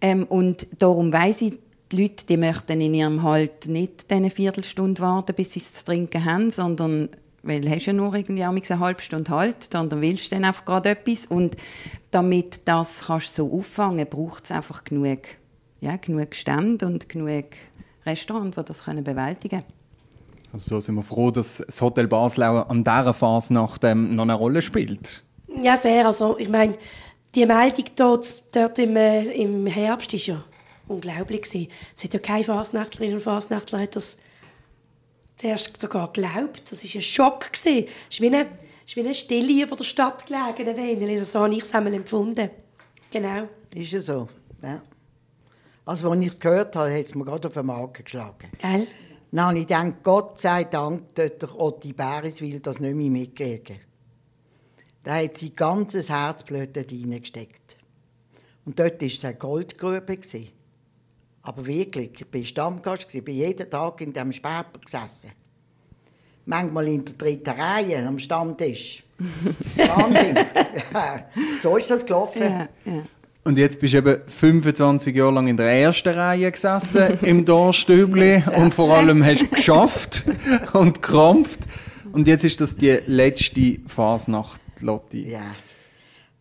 Ähm, 0.00 0.24
und 0.24 0.66
darum 0.78 1.12
weiss 1.12 1.42
ich, 1.42 1.58
die 1.92 2.02
Leute, 2.02 2.26
die 2.26 2.36
möchten 2.36 2.80
in 2.80 2.94
ihrem 2.94 3.22
Halt 3.22 3.66
nicht 3.66 4.10
diese 4.10 4.30
Viertelstunde 4.30 5.00
warten, 5.00 5.34
bis 5.34 5.52
sie 5.52 5.60
es 5.60 5.72
zu 5.72 5.84
trinken 5.84 6.24
haben, 6.24 6.50
sondern 6.50 7.08
weil 7.44 7.60
du 7.60 7.70
hast 7.70 7.86
ja 7.86 7.92
nur 7.92 8.14
irgendwie 8.14 8.42
eine 8.42 8.80
halbe 8.80 9.02
Stunde 9.02 9.30
Halt, 9.30 9.74
dann 9.74 9.90
willst 10.00 10.30
du 10.30 10.36
dann 10.36 10.44
einfach 10.44 10.64
gerade 10.64 10.90
etwas. 10.90 11.26
Und 11.26 11.56
damit 12.10 12.62
das 12.64 13.04
kannst 13.06 13.38
du 13.38 13.42
so 13.42 13.58
auffangen, 13.58 14.06
braucht 14.08 14.44
es 14.44 14.50
einfach 14.50 14.82
genug, 14.84 15.20
ja, 15.80 15.96
genug 15.96 16.34
Stände 16.34 16.86
und 16.86 17.08
genug 17.08 17.46
Restaurants, 18.06 18.56
die 18.56 18.64
das 18.64 18.84
können 18.84 19.04
bewältigen 19.04 19.60
können. 19.60 19.72
also 20.52 20.76
so 20.76 20.80
sind 20.80 20.94
wir 20.96 21.02
froh, 21.02 21.30
dass 21.30 21.62
das 21.64 21.80
Hotel 21.80 22.06
Basel 22.06 22.44
auch 22.44 22.68
an 22.68 22.84
dieser 22.84 23.14
Fasnacht 23.14 23.84
ähm, 23.84 24.14
noch 24.14 24.22
eine 24.24 24.34
Rolle 24.34 24.62
spielt. 24.62 25.22
Ja, 25.62 25.76
sehr. 25.76 26.06
Also, 26.06 26.38
ich 26.38 26.48
meine, 26.48 26.76
die 27.34 27.46
Meldung 27.46 27.86
dort, 27.96 28.42
dort 28.54 28.78
im, 28.78 28.96
äh, 28.96 29.24
im 29.32 29.66
Herbst 29.66 30.12
ist 30.14 30.26
ja 30.26 30.42
unglaublich 30.88 31.42
gewesen. 31.42 31.68
Es 31.96 32.04
hat 32.04 32.14
ja 32.14 32.20
keine 32.20 32.44
Fasnächtlerin 32.44 33.14
und 33.14 33.20
Fasnächtler 33.20 33.80
hat 33.80 33.96
das 33.96 34.16
zuerst 35.36 35.80
sogar 35.80 36.12
geglaubt. 36.12 36.62
Das 36.70 36.84
war 36.84 36.90
ein 36.94 37.02
Schock. 37.02 37.52
gewesen. 37.52 37.88
Es 38.08 38.14
ist 38.14 38.20
wie 38.20 38.26
eine, 38.26 38.46
es 38.84 38.90
ist 38.90 38.96
wie 38.96 39.00
eine 39.00 39.14
Stille 39.14 39.64
über 39.64 39.76
der 39.76 39.84
Stadt 39.84 40.26
gelegen, 40.26 40.76
Wenel. 40.76 41.24
So 41.24 41.40
habe 41.40 41.54
ich 41.54 41.62
es 41.62 41.72
empfunden. 41.72 42.50
Genau. 43.10 43.48
Ist 43.74 43.92
ja 43.92 44.00
so. 44.00 44.28
Ja. 44.62 44.82
Also, 45.86 46.10
als 46.10 46.20
ich 46.20 46.28
es 46.28 46.40
gehört 46.40 46.76
habe, 46.76 46.92
hat 46.92 47.00
es 47.04 47.14
mir 47.14 47.24
gerade 47.24 47.48
auf 47.48 47.54
den 47.54 47.66
Magen 47.66 47.92
geschlagen. 48.04 48.50
Gell? 48.58 48.86
Dann 49.30 49.46
habe 49.46 49.58
ich 49.58 49.66
gedacht, 49.66 49.94
Gott 50.02 50.40
sei 50.40 50.64
Dank, 50.64 51.14
dass 51.16 51.38
der 51.38 51.60
Otti 51.60 51.92
Beriswil 51.92 52.60
das 52.60 52.78
nicht 52.78 52.94
mehr 52.94 53.10
mitgegeben. 53.10 53.78
Da 55.02 55.16
hat 55.16 55.36
sein 55.36 55.54
ganzes 55.54 56.08
Herzblut 56.08 56.74
dort 56.74 56.92
reingesteckt. 56.92 57.76
Und 58.64 58.78
dort 58.78 59.00
war 59.00 59.08
es 59.08 59.24
eine 59.24 59.34
Goldgrube. 59.34 60.18
Aber 61.42 61.66
wirklich, 61.66 62.12
ich 62.18 62.32
war 62.32 62.44
Stammgast, 62.44 63.14
ich 63.14 63.24
bin 63.24 63.36
jeden 63.36 63.68
Tag 63.68 64.00
in 64.00 64.12
diesem 64.12 64.32
Späper 64.32 64.78
gesessen. 64.82 65.32
Manchmal 66.46 66.88
in 66.88 67.04
der 67.04 67.14
dritten 67.14 67.50
Reihe 67.50 68.06
am 68.06 68.18
Stammtisch. 68.18 69.02
Wahnsinn. 69.76 70.38
so 71.60 71.76
ist 71.76 71.90
das 71.90 72.06
gelaufen. 72.06 72.42
Ja, 72.42 72.68
ja. 72.84 73.02
Und 73.44 73.58
jetzt 73.58 73.78
bist 73.78 73.92
du 73.92 73.98
eben 73.98 74.22
25 74.26 75.14
Jahre 75.14 75.32
lang 75.32 75.46
in 75.48 75.58
der 75.58 75.70
ersten 75.70 76.14
Reihe 76.14 76.50
gesessen, 76.50 77.18
im 77.22 77.44
Dorstübli 77.44 78.42
und 78.56 78.72
vor 78.72 78.96
allem 78.96 79.22
hast 79.22 79.42
du 79.42 79.48
geschafft 79.48 80.24
und 80.72 81.02
gekrampft. 81.02 81.60
Und 82.10 82.26
jetzt 82.26 82.44
ist 82.44 82.62
das 82.62 82.74
die 82.74 83.02
letzte 83.06 83.80
Fasnacht, 83.86 84.62
Lotti. 84.80 85.30
Ja. 85.30 85.54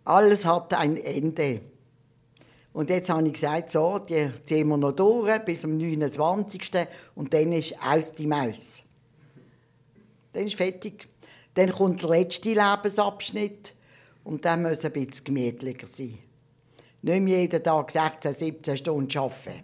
Alles 0.05 0.45
hat 0.45 0.73
ein 0.73 0.95
Ende. 0.95 1.61
Und 2.71 2.89
jetzt 2.89 3.09
habe 3.09 3.27
ich 3.27 3.33
gesagt, 3.33 3.71
so, 3.71 3.99
die 3.99 4.29
ziehen 4.45 4.69
wir 4.69 4.77
noch 4.77 4.93
durch 4.93 5.37
bis 5.39 5.65
am 5.65 5.77
29. 5.77 6.61
Und 7.15 7.33
dann 7.33 7.51
ist 7.51 7.75
aus 7.85 8.15
die 8.15 8.27
Maus. 8.27 8.81
Dann 10.31 10.47
ist 10.47 10.55
fertig. 10.55 11.07
Dann 11.53 11.71
kommt 11.71 12.01
der 12.01 12.09
letzte 12.11 12.49
Lebensabschnitt. 12.49 13.73
Und 14.23 14.45
dann 14.45 14.63
muss 14.63 14.79
es 14.79 14.85
ein 14.85 14.93
bisschen 14.93 15.25
gemütlicher 15.25 15.85
sein. 15.85 16.17
Nicht 17.03 17.21
mehr 17.21 17.41
jeden 17.41 17.61
Tag 17.61 17.91
16, 17.91 18.31
17 18.33 18.77
Stunden 18.77 19.17
arbeiten. 19.17 19.61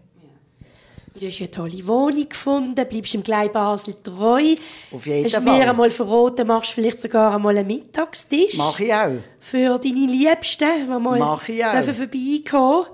Du 1.15 1.25
hast 1.25 1.39
eine 1.39 1.51
tolle 1.51 1.87
Wohnung 1.87 2.29
gefunden, 2.29 2.75
bleibst 2.75 3.15
im 3.15 3.23
Glei 3.23 3.47
Basel 3.49 3.95
treu. 4.03 4.55
Auf 4.91 5.05
jeden 5.05 5.25
hast 5.25 5.35
Fall. 5.35 5.57
mir 5.57 5.69
einmal 5.69 5.89
verraten, 5.89 6.45
machst 6.47 6.71
vielleicht 6.71 7.01
sogar 7.01 7.33
einmal 7.35 7.57
einen 7.57 7.67
Mittagstisch. 7.67 8.57
Mache 8.57 8.83
ich 8.83 8.93
auch. 8.93 9.11
Für 9.39 9.77
deine 9.79 10.05
Liebsten, 10.05 10.65
die 10.85 10.87
mal 10.99 11.17
Mach 11.19 11.49
ich 11.49 11.65
auch. 11.65 11.71
dürfen 11.73 11.95
vorbeikommen 11.95 12.85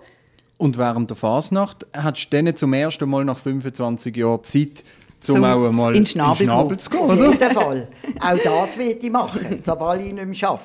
Und 0.57 0.77
während 0.77 1.09
der 1.09 1.17
Fasnacht 1.17 1.85
hattest 1.93 2.31
du 2.31 2.53
zum 2.55 2.73
ersten 2.73 3.09
Mal 3.09 3.25
nach 3.25 3.37
25 3.37 4.15
Jahren 4.15 4.43
Zeit, 4.43 4.83
um 5.27 5.35
Zum- 5.35 5.43
auch 5.43 5.65
einmal 5.67 5.89
in 5.95 6.01
den 6.03 6.07
Schnabel 6.07 6.45
Schnabel 6.45 6.77
zu 6.77 6.89
gehen, 6.91 6.99
Auf 7.01 7.15
jeden 7.19 7.51
Fall. 7.51 7.87
Auch 8.21 8.37
das 8.43 8.77
werde 8.77 9.05
ich 9.05 9.11
machen, 9.11 9.59
sobald 9.63 10.01
ich 10.01 10.13
nicht 10.13 10.25
mehr 10.25 10.49
arbeite. 10.49 10.63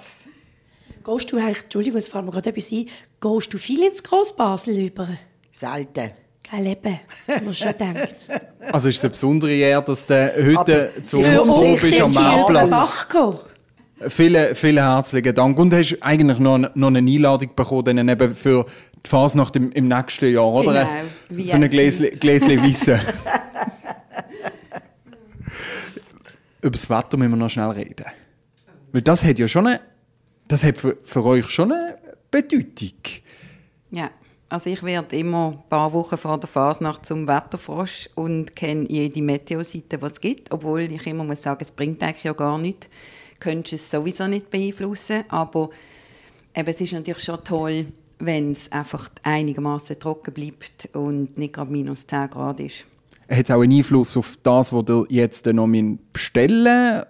Gehst 1.05 1.33
du 1.33 1.39
eigentlich, 1.39 1.63
Entschuldigung, 1.63 1.99
jetzt 1.99 2.11
fällt 2.11 2.25
mir 2.25 2.31
gerade 2.31 2.51
etwas 2.51 2.71
ein, 2.73 2.89
gehst 3.21 3.55
du 3.55 3.59
viel 3.59 3.83
ins 3.83 4.03
Grossbasel 4.03 4.79
über? 4.79 5.09
Selten. 5.53 6.11
Kein 6.49 6.65
Leben, 6.65 7.01
wie 7.27 7.45
man 7.45 7.55
schon 7.55 7.73
denkt. 7.79 8.17
Also 8.73 8.89
ist 8.91 8.99
es 8.99 9.05
eine 9.05 9.11
besondere 9.11 9.53
Ehre, 9.53 9.83
dass 9.83 10.07
du 10.07 10.15
heute 10.15 10.93
Aber 10.93 11.05
zu 11.05 11.19
uns 11.19 11.29
gekommen 11.29 11.75
ist 11.75 11.83
bist 11.83 12.01
am 12.03 12.13
Marktplatz. 12.13 13.07
Vielen, 14.09 14.55
vielen 14.55 14.85
herzlichen 14.85 15.35
Dank. 15.35 15.59
Und 15.59 15.75
hast 15.75 15.97
eigentlich 16.01 16.39
noch, 16.39 16.59
noch 16.59 16.89
eine 16.89 16.99
Einladung 16.99 17.55
bekommen, 17.57 17.85
dann 17.85 18.09
eben 18.09 18.35
für 18.35 18.67
die 19.05 19.09
Fasnacht 19.09 19.57
im, 19.57 19.73
im 19.73 19.89
nächsten 19.89 20.33
Jahr, 20.33 20.53
oder? 20.53 20.89
Genau, 21.29 21.51
Für 21.51 21.57
ein 21.57 21.71
Gläschen 21.71 22.63
Wissen. 22.63 23.01
Über 26.61 26.71
das 26.71 26.91
Wetter 26.91 27.17
müssen 27.17 27.31
wir 27.31 27.37
noch 27.37 27.51
schnell 27.51 27.71
reden. 27.71 28.07
Weil 28.93 29.03
das 29.03 29.25
hat 29.25 29.39
ja 29.39 29.49
schon 29.49 29.67
eine 29.67 29.81
Das 30.51 30.65
hat 30.65 30.79
für, 30.79 30.99
für 31.05 31.25
euch 31.25 31.49
schon 31.49 31.71
eine 31.71 31.97
Bedeutung. 32.29 32.99
Ja, 33.93 34.11
also 34.49 34.69
ich 34.69 34.83
werde 34.83 35.17
immer 35.17 35.53
ein 35.53 35.63
paar 35.71 35.93
Wochen 35.93 36.19
vor 36.19 36.39
der 36.39 36.49
Fasnacht 36.49 37.07
zum 37.07 37.29
Wetterfrosch 37.29 38.09
und 38.17 38.57
kenne 38.57 38.85
jede 38.89 39.23
Meteoseite, 39.23 39.97
die 39.97 40.07
es 40.07 40.21
gibt, 40.21 40.51
obwohl 40.51 40.81
ich 40.81 41.07
immer 41.07 41.23
muss 41.23 41.43
sagen, 41.43 41.61
es 41.63 41.71
bringt 41.71 42.03
eigentlich 42.03 42.25
ja 42.25 42.33
gar 42.33 42.59
nichts. 42.59 42.89
Du 43.35 43.39
könntest 43.39 43.75
es 43.75 43.91
sowieso 43.93 44.27
nicht 44.27 44.51
beeinflussen, 44.51 45.23
aber 45.29 45.71
eben, 46.53 46.69
es 46.69 46.81
ist 46.81 46.95
natürlich 46.95 47.23
schon 47.23 47.45
toll, 47.45 47.87
wenn 48.19 48.51
es 48.51 48.73
einfach 48.73 49.09
einigermaßen 49.23 50.01
trocken 50.01 50.35
bleibt 50.35 50.89
und 50.95 51.39
nicht 51.39 51.55
gerade 51.55 51.71
minus 51.71 52.09
10 52.09 52.29
Grad 52.29 52.59
ist. 52.59 52.85
Hat 53.29 53.45
es 53.45 53.51
auch 53.53 53.63
einen 53.63 53.79
Einfluss 53.79 54.17
auf 54.17 54.37
das, 54.43 54.73
was 54.73 54.85
ihr 54.89 55.23
jetzt 55.23 55.47
noch 55.47 55.69
bestellen 56.13 57.05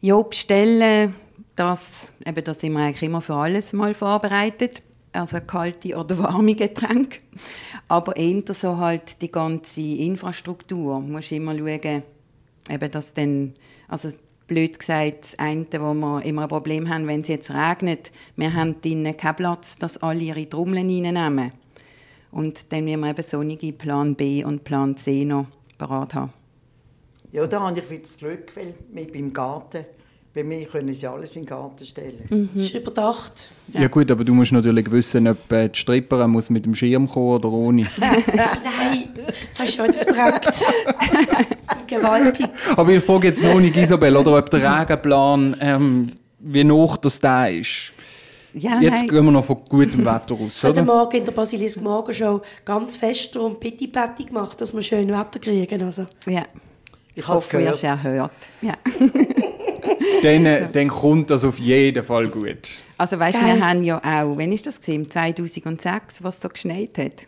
Ja, 0.00 0.22
bestellen, 0.22 1.12
das, 1.56 2.12
eben, 2.24 2.44
da 2.44 2.54
sind 2.54 2.72
wir 2.74 2.80
eigentlich 2.80 3.02
immer 3.02 3.20
für 3.20 3.34
alles 3.34 3.72
mal 3.72 3.94
vorbereitet. 3.94 4.82
Also 5.12 5.40
kalte 5.40 5.96
oder 5.96 6.18
warme 6.22 6.54
Getränke. 6.54 7.20
Aber 7.88 8.16
eher 8.16 8.42
so 8.52 8.76
halt 8.76 9.20
die 9.22 9.32
ganze 9.32 9.80
Infrastruktur. 9.80 11.00
Du 11.00 11.06
musst 11.12 11.32
immer 11.32 11.56
schauen, 11.56 12.02
eben, 12.68 12.90
dass 12.90 13.14
dann, 13.14 13.54
also 13.88 14.10
blöd 14.46 14.78
gesagt, 14.78 15.24
das 15.24 15.38
eine, 15.38 15.66
wo 15.78 15.94
wir 15.94 16.22
immer 16.24 16.42
ein 16.42 16.48
Problem 16.48 16.88
haben, 16.88 17.06
wenn 17.06 17.22
es 17.22 17.28
jetzt 17.28 17.50
regnet, 17.50 18.12
wir 18.36 18.52
haben 18.52 18.80
drinnen 18.80 19.16
keinen 19.16 19.36
Platz, 19.36 19.76
dass 19.76 19.98
alle 19.98 20.20
ihre 20.20 20.48
Trommeln 20.48 20.88
reinnehmen. 20.88 21.52
Und 22.30 22.72
dann 22.72 22.84
müssen 22.84 23.00
wir 23.00 23.10
eben 23.10 23.22
sonnige 23.22 23.72
Plan 23.72 24.14
B 24.14 24.44
und 24.44 24.62
Plan 24.62 24.96
C 24.96 25.24
noch 25.24 25.46
parat 25.78 26.14
haben. 26.14 26.32
Ja, 27.32 27.46
da 27.46 27.60
habe 27.60 27.78
ich 27.78 27.90
wieder 27.90 28.02
das 28.02 28.16
Glück, 28.16 28.54
weil 28.56 28.74
mit 28.92 29.12
beim 29.12 29.32
Garten, 29.32 29.84
bei 30.36 30.44
mir 30.44 30.66
können 30.66 30.92
sie 30.92 31.06
alles 31.06 31.34
in 31.34 31.42
den 31.42 31.48
Garten 31.48 31.86
stellen. 31.86 32.26
Mhm. 32.28 32.60
Ist 32.60 32.74
überdacht. 32.74 33.48
Ja. 33.72 33.80
ja. 33.80 33.88
gut, 33.88 34.10
aber 34.10 34.22
du 34.22 34.34
musst 34.34 34.52
natürlich 34.52 34.90
wissen, 34.92 35.26
ob 35.26 35.50
äh, 35.50 35.68
die 35.70 35.78
Stripper 35.78 36.28
muss 36.28 36.50
mit 36.50 36.66
dem 36.66 36.74
Schirm 36.74 37.08
kommen 37.08 37.36
oder 37.36 37.48
ohne. 37.48 37.86
Nein, 37.98 39.08
das 39.16 39.58
hast 39.58 39.78
du 39.78 39.82
heute 39.82 39.94
verdrängt. 39.94 40.46
Gewaltig. 41.86 42.46
Aber 42.76 42.92
ich 42.92 43.02
frage 43.02 43.28
jetzt 43.28 43.42
noch 43.42 43.58
nicht 43.58 43.76
Isabel, 43.76 44.14
oder 44.14 44.36
ob 44.36 44.50
der 44.50 44.80
Regenplan, 44.80 45.56
ähm, 45.58 46.10
wie 46.40 46.64
noch 46.64 46.98
das 46.98 47.18
da 47.18 47.46
ist. 47.46 47.92
Ja, 48.52 48.78
Jetzt 48.80 49.00
nein. 49.00 49.08
gehen 49.08 49.24
wir 49.24 49.32
noch 49.32 49.44
von 49.44 49.58
gutem 49.68 50.04
Wetter 50.04 50.34
aus? 50.34 50.62
Heute 50.62 50.82
Morgen 50.82 51.16
in 51.16 51.24
der 51.24 51.32
Basilisk 51.32 51.80
Morgenshow 51.80 52.42
ganz 52.64 52.96
fest 52.96 53.34
darum 53.34 53.58
pitti 53.58 53.86
patti 53.86 54.24
gemacht, 54.24 54.60
dass 54.60 54.74
wir 54.74 54.82
schön 54.82 55.08
Wetter 55.08 55.38
kriegen. 55.38 55.82
Also. 55.82 56.06
Ja. 56.26 56.44
Ich 57.14 57.26
hoffe, 57.26 57.60
ihr 57.60 57.70
es 57.70 57.84
auch 57.84 58.04
hört. 58.04 58.32
Ja. 58.60 58.74
dann, 60.22 60.72
dann 60.72 60.88
kommt 60.88 61.30
das 61.30 61.44
auf 61.44 61.58
jeden 61.58 62.04
Fall 62.04 62.28
gut. 62.28 62.82
Also 62.98 63.18
weißt, 63.18 63.44
wir 63.44 63.66
haben 63.66 63.82
ja 63.82 63.98
auch, 63.98 64.36
wenn 64.36 64.52
ist 64.52 64.66
das 64.66 64.78
gesehen, 64.78 65.10
2006, 65.10 66.22
was 66.22 66.40
so 66.40 66.48
geschneit 66.48 66.98
hat. 66.98 67.26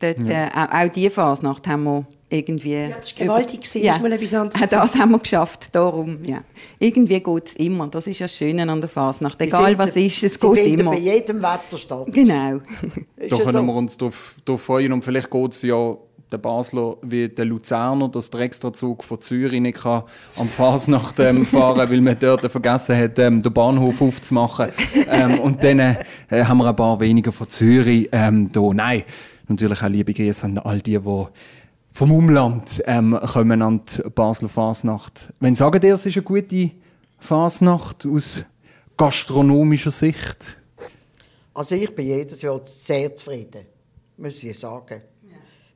Dort, 0.00 0.28
ja. 0.28 0.46
äh, 0.46 0.50
auch, 0.54 0.86
auch 0.86 0.92
diese 0.92 1.10
Fasnacht 1.10 1.66
haben 1.66 1.84
wir 1.84 2.06
irgendwie... 2.30 2.74
Ja, 2.74 2.88
das 2.90 3.18
war 3.18 3.26
gewaltig, 3.26 3.74
über, 3.74 3.84
ja, 3.84 3.92
ist 3.92 4.02
mal 4.02 4.12
etwas 4.12 4.34
anderes. 4.34 4.66
Das 4.70 4.94
haben 4.94 5.10
wir 5.10 5.18
geschafft, 5.18 5.74
darum, 5.74 6.24
ja. 6.24 6.42
Irgendwie 6.78 7.20
geht 7.20 7.46
es 7.46 7.54
immer, 7.54 7.88
das 7.88 8.06
ist 8.06 8.20
das 8.20 8.34
Schöne 8.34 8.70
an 8.70 8.80
der 8.80 8.88
Fasnacht. 8.88 9.40
Egal 9.40 9.64
finden, 9.64 9.78
was 9.78 9.96
ist, 9.96 10.22
es 10.22 10.38
geht 10.38 10.78
immer. 10.78 10.92
bei 10.92 10.98
jedem 10.98 11.42
Wetter 11.42 11.78
statt. 11.78 12.06
Genau. 12.12 12.60
da 13.16 13.36
können 13.36 13.52
so? 13.52 13.62
wir 13.62 13.74
uns 13.74 13.98
darauf 13.98 14.62
freuen 14.62 14.92
und 14.92 15.04
vielleicht 15.04 15.30
geht 15.30 15.52
es 15.52 15.62
ja 15.62 15.96
der 16.30 16.38
Basler 16.38 16.96
wie 17.02 17.28
der 17.28 17.44
Luzerner, 17.44 18.08
dass 18.08 18.30
der 18.30 18.40
Extrazug 18.40 19.04
von 19.04 19.20
Zürich 19.20 19.60
nicht 19.60 19.82
kann 19.82 20.04
am 20.36 20.48
Fasnacht 20.48 21.18
ähm, 21.20 21.46
fahren 21.46 21.88
weil 21.90 22.00
man 22.00 22.18
dort 22.18 22.50
vergessen 22.50 22.96
hat, 22.96 23.18
ähm, 23.18 23.42
den 23.42 23.52
Bahnhof 23.52 24.02
aufzumachen. 24.02 24.68
ähm, 25.10 25.38
und 25.40 25.64
dann 25.64 25.78
äh, 25.78 25.94
haben 26.30 26.58
wir 26.58 26.68
ein 26.68 26.76
paar 26.76 27.00
weniger 27.00 27.32
von 27.32 27.48
Zürich 27.48 28.08
ähm, 28.12 28.50
da. 28.52 28.60
Nein, 28.72 29.04
natürlich 29.48 29.82
auch 29.82 29.88
liebe 29.88 30.12
Grüße 30.12 30.46
an 30.46 30.58
all 30.58 30.80
die, 30.80 30.98
die 30.98 31.26
vom 31.90 32.12
Umland 32.12 32.82
ähm, 32.86 33.18
kommen 33.32 33.62
an 33.62 33.82
die 33.84 34.08
Basler 34.10 34.48
Fasnacht. 34.48 35.32
Wenn 35.40 35.54
sagen 35.54 35.82
ihr, 35.82 35.94
es 35.94 36.06
ist 36.06 36.16
eine 36.16 36.22
gute 36.22 36.70
Fasnacht 37.18 38.06
aus 38.06 38.44
gastronomischer 38.96 39.90
Sicht? 39.90 40.56
Also 41.54 41.74
ich 41.74 41.92
bin 41.94 42.06
jedes 42.06 42.42
Jahr 42.42 42.60
sehr 42.64 43.16
zufrieden, 43.16 43.66
muss 44.16 44.42
ich 44.44 44.58
sagen. 44.58 45.02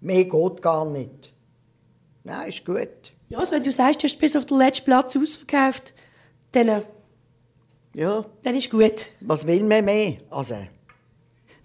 Mehr 0.03 0.25
geht 0.25 0.63
gar 0.63 0.85
nicht. 0.85 1.33
Nein, 2.25 2.49
ist 2.49 2.65
gut. 2.65 3.13
Ja, 3.29 3.39
also 3.39 3.55
wenn 3.55 3.63
du 3.63 3.73
sagst, 3.73 4.03
du 4.03 4.09
hast 4.09 4.19
bis 4.19 4.37
auf 4.37 4.45
den 4.45 4.59
letzten 4.59 4.85
Platz 4.85 5.17
ausverkauft, 5.17 5.95
dann, 6.51 6.69
äh, 6.69 6.83
ja. 7.95 8.25
dann 8.43 8.55
ist 8.57 8.71
gut. 8.71 9.07
Was 9.21 9.47
will 9.47 9.63
man 9.63 9.85
mehr? 9.85 10.19
Also. 10.29 10.57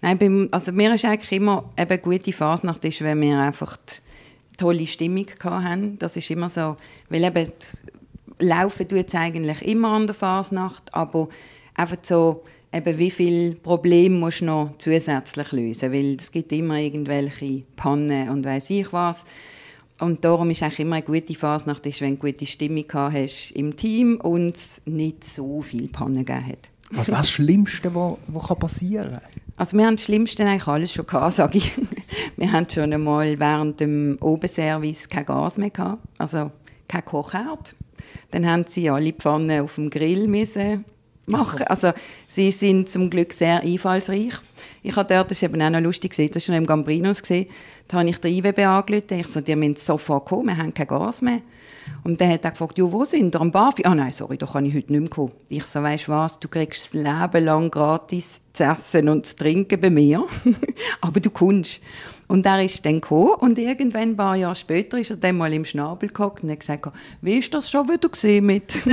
Nein, 0.00 0.18
beim, 0.18 0.48
also 0.52 0.70
mir 0.70 0.94
ist 0.94 1.04
eigentlich 1.04 1.32
immer 1.32 1.68
eine 1.74 1.98
gute 1.98 2.32
Fasnacht, 2.32 2.84
ist, 2.84 3.02
wenn 3.02 3.20
wir 3.20 3.38
einfach 3.38 3.76
die 4.52 4.56
tolle 4.56 4.86
Stimmung 4.86 5.26
haben. 5.42 5.98
Das 5.98 6.16
ist 6.16 6.30
immer 6.30 6.48
so, 6.48 6.76
weil 7.08 7.24
eben 7.24 7.52
laufen 8.38 8.88
tut 8.88 9.08
es 9.08 9.14
eigentlich 9.14 9.62
immer 9.66 9.92
an 9.92 10.06
der 10.06 10.14
Fasnacht, 10.14 10.94
aber 10.94 11.28
einfach 11.74 11.98
so, 12.02 12.44
eben 12.72 12.98
wie 12.98 13.10
viele 13.10 13.54
Probleme 13.54 14.16
musst 14.16 14.40
du 14.40 14.46
noch 14.46 14.74
zusätzlich 14.78 15.52
lösen, 15.52 15.92
weil 15.92 16.16
es 16.18 16.30
gibt 16.30 16.52
immer 16.52 16.78
irgendwelche 16.78 17.62
Pannen 17.76 18.28
und 18.28 18.44
weiß 18.44 18.70
ich 18.70 18.92
was. 18.92 19.24
Und 20.00 20.24
darum 20.24 20.50
ist 20.50 20.62
eigentlich 20.62 20.80
immer 20.80 20.96
eine 20.96 21.04
gute 21.04 21.34
Fasnacht, 21.34 21.84
ist, 21.86 22.00
wenn 22.00 22.16
du 22.18 22.30
gute 22.30 22.46
Stimmung 22.46 22.84
hast 22.92 23.50
im 23.52 23.76
Team 23.76 24.20
und 24.22 24.54
es 24.54 24.80
nicht 24.84 25.24
so 25.24 25.60
viele 25.60 25.88
Pannen 25.88 26.24
gegeben 26.24 26.46
hat. 26.46 26.68
Was 26.90 27.10
war 27.10 27.18
das 27.18 27.30
Schlimmste, 27.30 27.92
was 27.94 28.58
passieren 28.58 29.12
kann? 29.12 29.22
Also 29.56 29.76
wir 29.76 29.86
haben 29.86 29.96
das 29.96 30.04
Schlimmste 30.04 30.44
eigentlich 30.44 30.68
alles 30.68 30.92
schon 30.92 31.04
gehabt, 31.04 31.32
sage 31.34 31.58
ich. 31.58 31.72
Wir 32.36 32.52
haben 32.52 32.70
schon 32.70 32.92
einmal 32.92 33.38
während 33.40 33.80
dem 33.80 34.16
Obenservice 34.20 35.08
kein 35.08 35.26
Gas 35.26 35.58
mehr 35.58 35.70
gehabt, 35.70 36.00
also 36.16 36.52
kein 36.86 37.04
Kochherd. 37.04 37.74
Dann 38.30 38.46
haben 38.46 38.64
sie 38.68 38.88
alle 38.88 39.12
Pfannen 39.12 39.60
auf 39.60 39.74
dem 39.74 39.90
Grill 39.90 40.28
müssen 40.28 40.84
machen. 41.28 41.64
Also 41.68 41.92
sie 42.26 42.50
sind 42.50 42.88
zum 42.88 43.10
Glück 43.10 43.32
sehr 43.32 43.62
einfallsreich. 43.62 44.34
Ich 44.82 44.96
habe 44.96 45.12
dort, 45.12 45.30
das 45.30 45.38
ist 45.38 45.42
eben 45.42 45.60
auch 45.60 45.70
noch 45.70 45.80
lustig 45.80 46.10
gesehen, 46.10 46.28
das 46.28 46.36
ist 46.36 46.46
schon 46.46 46.54
im 46.54 46.66
Gambrinos 46.66 47.20
gesehen, 47.20 47.46
da 47.88 47.98
habe 47.98 48.08
ich 48.08 48.18
den 48.18 48.34
IWB 48.34 48.58
angerufen. 48.64 49.20
Ich 49.20 49.26
so, 49.28 49.40
die 49.40 49.56
müssen 49.56 49.76
sofort 49.76 50.26
kommen, 50.26 50.46
wir 50.46 50.56
haben 50.56 50.74
kein 50.74 50.86
Gas 50.86 51.22
mehr. 51.22 51.40
Und 52.04 52.20
dann 52.20 52.30
hat 52.30 52.44
er 52.44 52.50
gefragt, 52.50 52.78
ja, 52.78 52.90
wo 52.90 53.04
sind 53.04 53.34
wir? 53.34 53.40
Am 53.40 53.50
Bafi? 53.50 53.84
Ah 53.84 53.94
nein, 53.94 54.12
sorry, 54.12 54.36
da 54.36 54.46
kann 54.46 54.64
ich 54.64 54.74
heute 54.74 54.92
nicht 54.92 55.00
mehr 55.00 55.10
kommen. 55.10 55.32
Ich 55.48 55.64
so, 55.64 55.82
weißt 55.82 56.08
was, 56.08 56.38
du 56.38 56.48
kriegst 56.48 56.86
das 56.86 56.92
Leben 56.94 57.44
lang 57.44 57.70
gratis 57.70 58.40
zu 58.52 58.64
essen 58.64 59.08
und 59.08 59.26
zu 59.26 59.36
trinken 59.36 59.80
bei 59.80 59.90
mir. 59.90 60.24
Aber 61.00 61.20
du 61.20 61.30
kommst. 61.30 61.80
Und 62.28 62.44
er 62.44 62.62
ist 62.62 62.84
dann 62.84 63.00
gekommen 63.00 63.34
und 63.40 63.58
irgendwann 63.58 64.10
ein 64.10 64.16
paar 64.16 64.36
Jahre 64.36 64.54
später 64.54 64.98
ist 64.98 65.10
er 65.10 65.16
dann 65.16 65.38
mal 65.38 65.52
im 65.52 65.64
Schnabel 65.64 66.10
gehockt 66.10 66.44
und 66.44 66.50
hat 66.50 66.60
gesagt, 66.60 66.86
wie 67.22 67.38
ist 67.38 67.52
das 67.54 67.70
schon 67.70 67.88
wieder 67.88 68.08
gesehen 68.08 68.44
mit? 68.44 68.70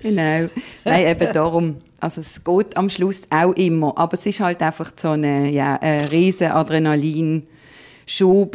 genau. 0.00 0.48
Nein, 0.84 1.06
eben 1.06 1.32
darum. 1.32 1.76
Also 2.00 2.22
es 2.22 2.42
geht 2.42 2.76
am 2.76 2.90
Schluss 2.90 3.22
auch 3.30 3.52
immer, 3.52 3.96
aber 3.96 4.14
es 4.14 4.26
ist 4.26 4.40
halt 4.40 4.62
einfach 4.62 4.92
so 4.96 5.10
eine, 5.10 5.50
ja, 5.50 5.76
ein 5.76 6.06
riesen 6.06 6.48
Adrenalinschub 6.48 7.46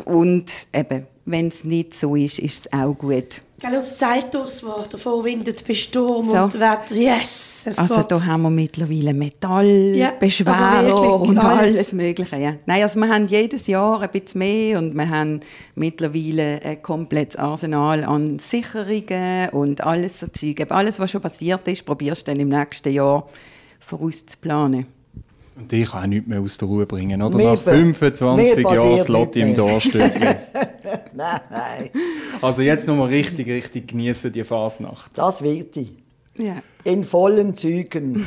und 0.06 0.46
eben 0.74 1.08
wenn 1.26 1.48
es 1.48 1.64
nicht 1.64 1.94
so 1.94 2.16
ist, 2.16 2.40
ist 2.40 2.66
es 2.66 2.74
auch 2.74 2.94
gut. 2.94 3.42
Gell, 3.60 3.72
das 3.74 3.98
Zelt 3.98 4.34
war, 4.34 4.86
davor 4.90 5.24
windet 5.26 5.68
bei 5.68 5.74
Sturm 5.74 6.30
so. 6.30 6.44
und 6.44 6.60
Wetter. 6.60 6.96
Yes, 6.96 7.66
also 7.78 7.96
geht. 7.98 8.12
da 8.12 8.26
haben 8.26 8.44
wir 8.44 8.50
mittlerweile 8.50 9.14
Metallbeschwerer 9.14 10.88
ja, 10.88 10.94
und 10.94 11.38
alles. 11.38 11.74
alles 11.74 11.92
Mögliche. 11.92 12.38
Ja. 12.38 12.56
Nein, 12.66 12.82
also 12.82 12.98
wir 13.00 13.10
haben 13.10 13.28
jedes 13.28 13.68
Jahr 13.68 14.02
ein 14.02 14.10
bisschen 14.10 14.40
mehr 14.40 14.78
und 14.78 14.94
wir 14.94 15.10
haben 15.10 15.42
mittlerweile 15.76 16.62
ein 16.64 16.82
komplettes 16.82 17.36
Arsenal 17.36 18.06
an 18.06 18.40
Sicherungen 18.40 19.50
und 19.50 19.82
alles 19.82 20.22
so 20.22 20.28
Zeug. 20.28 20.66
Alles, 20.70 20.98
was 20.98 21.12
schon 21.12 21.22
passiert 21.22 21.68
ist, 21.68 21.86
probierst 21.86 22.28
du 22.28 22.32
dann 22.32 22.40
im 22.40 22.48
nächsten 22.48 22.94
Jahr 22.94 23.28
vorauszuplanen. 23.82 24.99
Und 25.60 25.74
ich 25.74 25.90
kann 25.90 26.04
auch 26.04 26.08
nichts 26.08 26.28
mehr 26.28 26.40
aus 26.40 26.58
der 26.58 26.68
Ruhe 26.68 26.86
bringen, 26.86 27.22
oder? 27.22 27.38
Nach 27.38 27.60
25 27.60 28.64
Jahren 28.64 29.00
Slotti 29.04 29.42
im 29.42 29.56
Dorstück. 29.56 30.12
Nein. 31.14 31.90
Also 32.42 32.62
jetzt 32.62 32.88
nochmal 32.88 33.10
richtig, 33.10 33.48
richtig 33.50 33.90
genießen 33.90 34.32
die 34.32 34.44
Fasnacht. 34.44 35.12
Das 35.18 35.42
wird 35.42 35.76
ich. 35.76 35.92
Ja. 36.38 36.62
In 36.86 37.04
vollen 37.04 37.54
Zügen. 37.56 38.26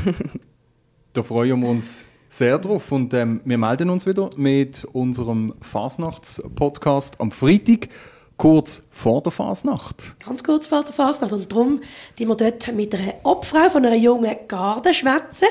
da 1.14 1.22
freuen 1.22 1.61
wir 1.61 1.68
uns 1.70 2.05
sehr 2.28 2.59
drauf 2.59 2.93
und 2.93 3.14
ähm, 3.14 3.41
wir 3.45 3.59
melden 3.59 3.89
uns 3.89 4.07
wieder 4.07 4.28
mit 4.37 4.85
unserem 4.93 5.55
Fasnachts-Podcast 5.62 7.18
am 7.18 7.30
Freitag 7.30 7.89
kurz 8.37 8.83
vor 8.91 9.22
der 9.22 9.33
Fasnacht. 9.33 10.16
Ganz 10.24 10.45
kurz 10.45 10.66
vor 10.66 10.83
der 10.83 10.93
Fasnacht. 10.93 11.33
Und 11.33 11.51
darum, 11.51 11.80
die 12.18 12.26
wir 12.26 12.35
dort 12.35 12.74
mit 12.74 12.95
einer 12.95 13.14
Obfrau 13.22 13.70
von 13.70 13.87
einer 13.87 13.97
jungen 13.97 14.37
Garde 14.49 14.93
schwätzen 14.93 15.49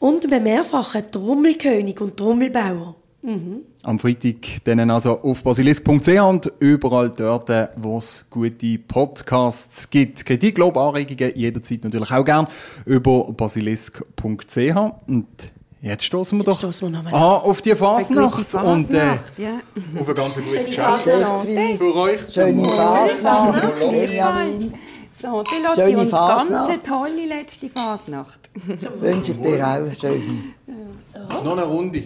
und 0.00 0.24
einem 0.24 0.42
mehrfachen 0.42 1.10
Trommelkönig 1.10 2.00
und 2.00 2.16
Trommelbauer. 2.16 2.96
Am 3.82 3.98
Freitag 3.98 4.64
dann 4.64 4.90
also 4.90 5.20
auf 5.20 5.42
basilisk.ch 5.44 6.08
und 6.08 6.50
überall 6.58 7.10
dort, 7.10 7.50
wo 7.76 7.98
es 7.98 8.24
gute 8.30 8.78
Podcasts 8.78 9.90
gibt. 9.90 10.24
Kritik, 10.24 10.56
Lob, 10.56 10.78
Anregungen 10.78 11.32
jederzeit 11.36 11.84
natürlich 11.84 12.10
auch 12.10 12.24
gern 12.24 12.46
über 12.86 13.30
basilisk.ch. 13.30 14.76
Und 15.06 15.26
jetzt 15.82 16.04
stoßen 16.06 16.38
wir 16.38 16.44
doch 16.44 16.58
stoßen 16.58 16.90
wir 16.90 16.98
an 16.98 17.06
auf 17.08 17.60
die 17.60 17.74
Fasnacht 17.74 18.54
und 18.54 18.90
äh, 18.94 19.16
ja. 19.36 19.60
auf 19.98 20.08
ein 20.08 20.14
ganz 20.14 20.36
gutes 20.36 20.66
Geschenk 20.66 21.76
für 21.76 21.94
euch. 21.96 22.20
schöne 22.32 22.64
Fasnacht, 22.64 23.80
Benjamin. 23.80 24.72
So, 25.20 25.38
Lotti 25.38 25.50
Schöne 25.74 25.98
und 25.98 26.10
ganz 26.10 26.48
Fasnacht. 26.48 26.70
eine 26.70 26.82
tolle 26.82 27.26
letzte 27.26 27.68
Fasnacht. 27.68 28.38
Wünsche 29.00 29.32
ich 29.32 29.40
dir 29.40 29.66
auch 29.66 29.92
schön. 29.98 30.54
Noch 31.28 31.52
eine 31.52 31.64
Runde. 31.64 32.04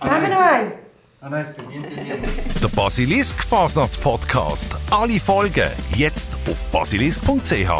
Haben 0.00 0.22
wir 0.22 0.28
noch 0.28 0.40
einen? 0.40 0.72
Ah 1.20 1.30
nein, 1.30 1.46
es 1.48 1.52
beginnt 1.54 1.86
bei 1.94 2.02
mir. 2.02 2.16
Der 2.62 2.68
Basilisk 2.68 3.42
Fasnachts 3.44 3.96
Podcast. 3.96 4.72
Alle 4.90 5.20
Folgen 5.20 5.70
jetzt 5.96 6.30
auf 6.50 6.56
basilisk.ch. 6.70 7.70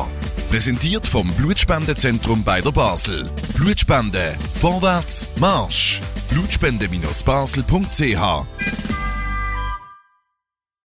Präsentiert 0.49 1.07
vom 1.07 1.29
Blutspendezentrum 1.35 2.45
bei 2.45 2.61
der 2.61 2.71
Basel. 2.71 3.29
Blutspende. 3.57 4.35
Vorwärts. 4.61 5.29
Marsch. 5.41 6.01
Blutspende-basel.ch 6.31 9.04